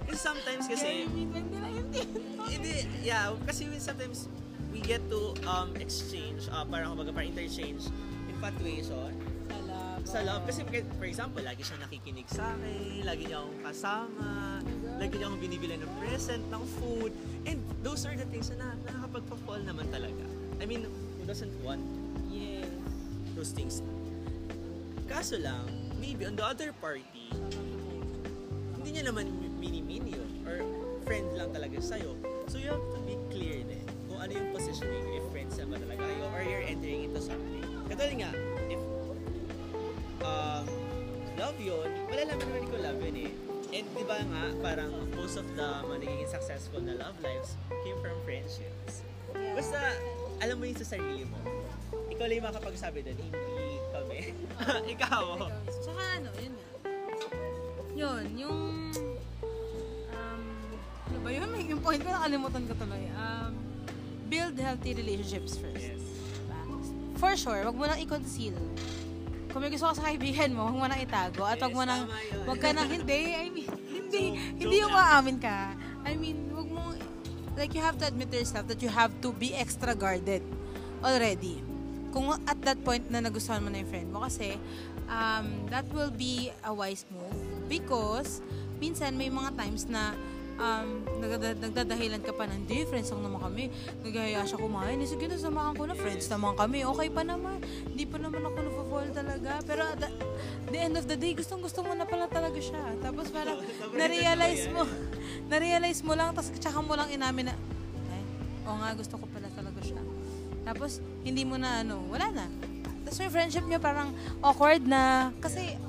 Kasi 0.07 0.19
sometimes 0.19 0.71
kasi, 0.71 1.11
2019. 1.11 2.47
hindi, 2.47 2.75
yeah, 3.03 3.35
kasi 3.43 3.67
we 3.67 3.83
sometimes, 3.83 4.31
we 4.71 4.79
get 4.79 5.03
to 5.11 5.35
um, 5.45 5.75
exchange, 5.83 6.47
uh, 6.49 6.63
parang 6.63 6.95
kumbaga 6.95 7.11
parang 7.11 7.35
interchange 7.35 7.91
infatuation 8.31 9.11
Sa 9.51 9.59
love. 9.67 10.01
sa 10.07 10.19
love. 10.23 10.43
Kasi 10.47 10.63
for 10.95 11.07
example, 11.11 11.43
lagi 11.43 11.67
siya 11.67 11.83
nakikinig 11.83 12.31
sa 12.31 12.55
akin, 12.55 13.03
lagi 13.03 13.27
niya 13.27 13.43
akong 13.43 13.61
kasama, 13.67 14.63
lagi 14.97 15.19
niya 15.19 15.27
akong 15.27 15.43
binibili 15.43 15.75
ng 15.75 15.93
present, 15.99 16.43
ng 16.47 16.65
food. 16.79 17.11
And 17.43 17.59
those 17.83 18.07
are 18.07 18.15
the 18.15 18.29
things 18.31 18.55
na 18.55 18.79
nakakapagpa-fall 18.87 19.67
naman 19.67 19.91
talaga. 19.91 20.23
I 20.63 20.67
mean, 20.67 20.87
doesn't 21.29 21.53
want 21.61 21.85
Yes. 22.33 22.65
those 23.37 23.53
things? 23.53 23.85
Kaso 25.05 25.37
lang, 25.37 25.69
maybe 26.01 26.25
on 26.25 26.41
the 26.41 26.45
other 26.45 26.73
party, 26.81 27.29
hindi 28.81 28.89
niya 28.97 29.13
naman 29.13 29.29
mini-mini 29.61 30.17
yun. 30.17 30.31
Or 30.49 30.65
friend 31.05 31.29
lang 31.37 31.53
talaga 31.53 31.77
sa'yo. 31.85 32.17
So 32.49 32.57
you 32.57 32.73
have 32.73 32.81
to 32.81 33.01
be 33.05 33.21
clear 33.29 33.61
din 33.61 33.85
kung 34.09 34.25
ano 34.25 34.33
yung 34.33 34.57
positioning, 34.57 35.05
if 35.21 35.25
friends 35.29 35.61
na 35.61 35.69
ba 35.69 35.77
talaga 35.77 36.01
kayo, 36.01 36.25
or 36.33 36.41
you're 36.41 36.65
entering 36.65 37.13
into 37.13 37.21
something. 37.21 37.65
Katulad 37.93 38.15
nga, 38.25 38.31
if 38.73 38.81
um, 40.25 40.65
love 41.37 41.57
yun, 41.61 41.89
malalaman 42.09 42.41
naman 42.41 42.65
ko 42.73 42.77
love 42.81 43.01
yun 43.05 43.17
eh. 43.29 43.33
And 43.69 43.85
di 43.93 44.05
ba 44.09 44.17
nga, 44.17 44.43
parang 44.65 44.93
most 45.13 45.37
of 45.37 45.45
the 45.53 45.69
mga 45.85 46.09
nagiging 46.09 46.31
successful 46.33 46.81
na 46.81 46.97
love 46.97 47.17
lives 47.21 47.53
came 47.85 48.01
from 48.01 48.17
friendships. 48.25 49.05
Basta, 49.37 49.93
alam 50.39 50.57
mo 50.59 50.65
yun 50.65 50.79
sa 50.79 50.87
sarili 50.87 51.25
mo. 51.27 51.39
Ikaw 52.11 52.25
lang 52.27 52.37
yung 52.43 52.49
makapagsabi 52.51 52.99
doon, 53.05 53.19
hindi 53.19 53.67
kami. 53.91 54.19
Ikaw. 54.95 55.25
Tsaka 55.83 56.03
ano, 56.19 56.31
yun 56.39 56.53
nga. 56.55 56.69
Yun, 57.99 58.25
yung... 58.39 58.59
Um, 60.15 60.43
ano 61.11 61.19
ba 61.23 61.31
yun? 61.31 61.49
Yung 61.67 61.83
point 61.83 62.01
ko, 62.03 62.09
nakalimutan 62.11 62.63
ko 62.67 62.73
tuloy. 62.79 63.05
Um, 63.15 63.53
build 64.29 64.55
healthy 64.59 64.95
relationships 64.95 65.59
first. 65.59 65.83
Yes. 65.95 66.03
Diba? 66.03 66.59
For 67.19 67.35
sure, 67.35 67.61
wag 67.67 67.77
mo 67.77 67.85
nang 67.87 67.99
i-conceal. 67.99 68.55
Kung 69.49 69.65
may 69.65 69.73
gusto 69.73 69.89
ka 69.91 69.95
sa 69.97 70.07
kaibigan 70.13 70.53
mo, 70.53 70.69
huwag 70.69 70.79
mo 70.79 70.87
nang 70.87 71.01
itago. 71.01 71.43
At 71.43 71.59
wag 71.59 71.75
mo 71.75 71.83
nang, 71.83 72.07
wag 72.47 72.59
ka 72.61 72.71
nang, 72.71 72.87
hindi, 72.87 73.35
I 73.35 73.49
mean, 73.51 73.67
hindi, 73.91 74.23
Joke- 74.37 74.59
hindi 74.63 74.77
yung 74.79 74.95
maamin 74.95 75.37
ka. 75.41 75.75
I 76.07 76.15
mean, 76.15 76.37
wag 76.37 76.48
like 77.59 77.75
you 77.75 77.83
have 77.83 77.99
to 77.99 78.07
admit 78.07 78.31
to 78.31 78.39
yourself 78.39 78.71
that 78.71 78.81
you 78.81 78.89
have 78.89 79.11
to 79.21 79.35
be 79.35 79.53
extra 79.53 79.93
guarded 79.93 80.41
already. 81.03 81.59
Kung 82.15 82.31
at 82.47 82.57
that 82.65 82.79
point 82.87 83.11
na 83.11 83.21
nagustuhan 83.21 83.61
mo 83.61 83.69
na 83.69 83.83
yung 83.83 83.91
friend 83.91 84.09
mo 84.09 84.25
kasi 84.25 84.57
um, 85.11 85.67
that 85.69 85.85
will 85.93 86.15
be 86.15 86.55
a 86.65 86.73
wise 86.73 87.05
move 87.13 87.37
because 87.69 88.41
minsan 88.81 89.19
may 89.19 89.29
mga 89.29 89.59
times 89.59 89.85
na 89.91 90.15
um, 90.59 91.03
nagdada- 91.23 91.59
nagdadahilan 91.59 92.21
ka 92.21 92.35
pa 92.35 92.45
ng 92.51 92.67
di, 92.67 92.85
friends 92.85 93.09
lang 93.15 93.23
naman 93.25 93.41
kami. 93.41 93.65
Nagahaya 94.03 94.43
siya 94.45 94.59
kumain. 94.59 94.99
Sige, 95.07 95.31
nasamahan 95.31 95.73
ko 95.79 95.87
na. 95.87 95.95
Friends 95.95 96.27
naman 96.29 96.59
kami. 96.59 96.83
Okay 96.85 97.09
pa 97.09 97.23
naman. 97.23 97.63
Hindi 97.63 98.05
pa 98.05 98.19
naman 98.19 98.43
ako 98.43 98.59
na-fall 98.59 99.09
talaga. 99.15 99.51
Pero 99.65 99.83
at 99.87 99.99
the, 100.03 100.09
the 100.75 100.79
end 100.79 100.95
of 100.99 101.07
the 101.07 101.17
day, 101.17 101.33
gustong 101.33 101.63
gusto 101.63 101.81
mo 101.87 101.95
na 101.95 102.05
pala 102.05 102.27
talaga 102.27 102.59
siya. 102.59 102.83
Tapos 103.01 103.31
parang 103.31 103.63
na-realize 103.99 104.67
mo, 104.75 104.85
na-realize 105.49 106.05
mo 106.05 106.13
lang, 106.13 106.37
tapos 106.37 106.53
tsaka 106.57 106.79
mo 106.85 106.93
lang 106.95 107.09
inamin 107.09 107.51
na, 107.51 107.55
ay, 108.13 108.23
oo 108.69 108.77
nga, 108.79 108.93
gusto 108.95 109.17
ko 109.17 109.25
pala 109.33 109.49
talaga 109.53 109.81
siya. 109.81 110.01
Tapos, 110.69 111.01
hindi 111.25 111.43
mo 111.49 111.57
na 111.57 111.81
ano, 111.81 112.05
wala 112.13 112.29
na. 112.29 112.47
Tapos 113.09 113.25
yung 113.25 113.33
friendship 113.33 113.65
niyo 113.65 113.81
parang 113.81 114.13
awkward 114.45 114.85
na, 114.85 115.33
kasi 115.41 115.81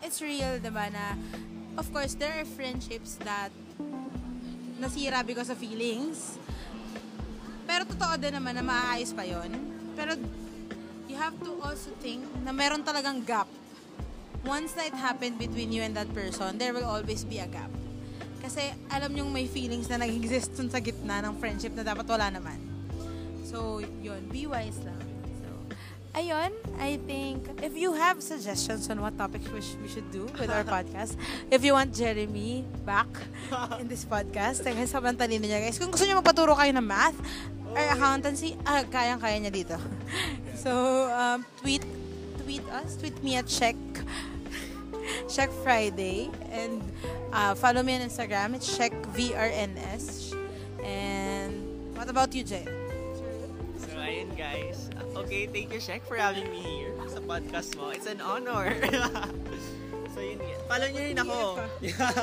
it's 0.00 0.24
real, 0.24 0.56
diba, 0.56 0.88
na 0.88 1.12
of 1.76 1.84
course, 1.92 2.16
there 2.16 2.32
are 2.40 2.48
friendships 2.48 3.20
that 3.20 3.52
nasira 4.80 5.20
because 5.20 5.52
of 5.52 5.60
feelings. 5.60 6.40
Pero 7.68 7.84
totoo 7.84 8.16
din 8.16 8.32
naman 8.32 8.56
na 8.56 8.64
maaayos 8.64 9.12
pa 9.12 9.28
yon. 9.28 9.52
Pero 9.92 10.16
you 11.08 11.16
have 11.20 11.36
to 11.40 11.52
also 11.60 11.92
think 12.00 12.24
na 12.44 12.52
meron 12.52 12.80
talagang 12.80 13.20
gap. 13.24 13.48
Once 14.46 14.72
na 14.78 14.86
it 14.86 14.96
happened 14.96 15.36
between 15.36 15.74
you 15.74 15.82
and 15.82 15.92
that 15.92 16.08
person, 16.14 16.56
there 16.56 16.72
will 16.72 16.86
always 16.86 17.26
be 17.26 17.42
a 17.42 17.48
gap. 17.50 17.68
Kasi 18.46 18.70
alam 18.94 19.10
nyong 19.10 19.34
may 19.34 19.50
feelings 19.50 19.90
na 19.90 19.98
nag-exist 19.98 20.54
dun 20.54 20.70
sa 20.70 20.78
gitna 20.78 21.18
ng 21.18 21.34
friendship 21.42 21.74
na 21.74 21.82
dapat 21.82 22.06
wala 22.06 22.30
naman. 22.30 22.54
So, 23.42 23.82
yun, 23.98 24.22
be 24.30 24.46
wise 24.46 24.78
lang. 24.86 25.02
So, 25.42 25.50
ayun, 26.14 26.54
I 26.78 27.02
think 27.10 27.42
if 27.58 27.74
you 27.74 27.98
have 27.98 28.22
suggestions 28.22 28.86
on 28.86 29.02
what 29.02 29.18
topics 29.18 29.50
we, 29.50 29.58
sh- 29.58 29.74
we 29.82 29.90
should 29.90 30.06
do 30.14 30.30
with 30.38 30.46
our 30.46 30.62
podcast, 30.78 31.18
if 31.50 31.66
you 31.66 31.74
want 31.74 31.90
Jeremy 31.90 32.62
back 32.86 33.10
in 33.82 33.90
this 33.90 34.06
podcast, 34.06 34.62
dahil 34.62 34.86
sobrang 34.86 35.18
talino 35.18 35.42
niya 35.42 35.58
guys. 35.66 35.82
Kung 35.82 35.90
gusto 35.90 36.06
niyo 36.06 36.22
magpaturo 36.22 36.54
kayo 36.54 36.70
ng 36.70 36.86
math 36.86 37.18
or 37.74 37.82
accountancy, 37.82 38.54
ah, 38.62 38.86
kayang-kaya 38.86 39.42
niya 39.42 39.50
dito. 39.50 39.76
So, 40.66 40.72
um, 41.14 41.46
tweet 41.62 41.86
tweet 42.42 42.64
us, 42.74 42.98
tweet 42.98 43.14
me 43.22 43.38
at 43.38 43.46
check 43.46 43.78
Check 45.28 45.50
Friday 45.64 46.30
and 46.52 46.82
uh, 47.32 47.54
follow 47.54 47.82
me 47.82 47.94
on 47.96 48.02
Instagram. 48.02 48.54
It's 48.54 48.76
Check 48.76 48.92
VRNS. 49.16 50.36
And 50.84 51.96
what 51.96 52.08
about 52.08 52.34
you, 52.34 52.44
Jay? 52.44 52.68
So, 53.80 53.96
ayun 53.96 54.36
guys. 54.36 54.90
Okay, 55.16 55.48
thank 55.48 55.72
you, 55.72 55.80
Shek, 55.80 56.04
for 56.04 56.20
having 56.20 56.44
me 56.52 56.60
here 56.60 56.92
sa 57.08 57.24
podcast 57.24 57.72
mo. 57.80 57.88
It's 57.88 58.04
an 58.04 58.20
honor. 58.20 58.76
so, 60.12 60.20
yun. 60.20 60.38
Follow 60.68 60.88
niyo 60.92 61.02
rin 61.08 61.18
ako. 61.18 61.40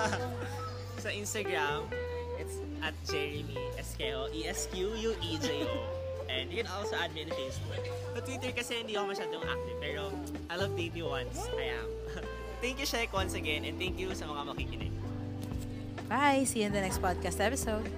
sa 1.03 1.09
Instagram, 1.09 1.89
it's 2.37 2.61
at 2.85 2.93
Jeremy 3.09 3.57
Esqueo, 3.75 4.29
E-S-Q-U-E-J-O. 4.31 5.75
And 6.29 6.49
you 6.53 6.63
can 6.63 6.71
also 6.71 6.95
add 6.95 7.13
me 7.17 7.25
on 7.25 7.33
Facebook. 7.33 7.83
Sa 8.15 8.19
Twitter 8.21 8.51
kasi 8.53 8.85
hindi 8.85 8.95
ako 8.95 9.11
masyadong 9.11 9.43
active, 9.43 9.77
pero 9.81 10.01
I 10.47 10.55
love 10.55 10.73
dating 10.77 11.05
once. 11.05 11.37
I 11.57 11.75
am. 11.75 11.89
thank 12.63 12.79
you, 12.79 12.87
Shek, 12.87 13.11
once 13.11 13.35
again. 13.35 13.67
And 13.67 13.75
thank 13.75 13.99
you 13.99 14.15
sa 14.15 14.23
mga 14.23 14.55
makikinig. 14.55 14.95
Bye. 16.07 16.47
See 16.47 16.63
you 16.63 16.71
in 16.71 16.73
the 16.73 16.79
next 16.79 17.03
podcast 17.03 17.43
episode. 17.43 17.91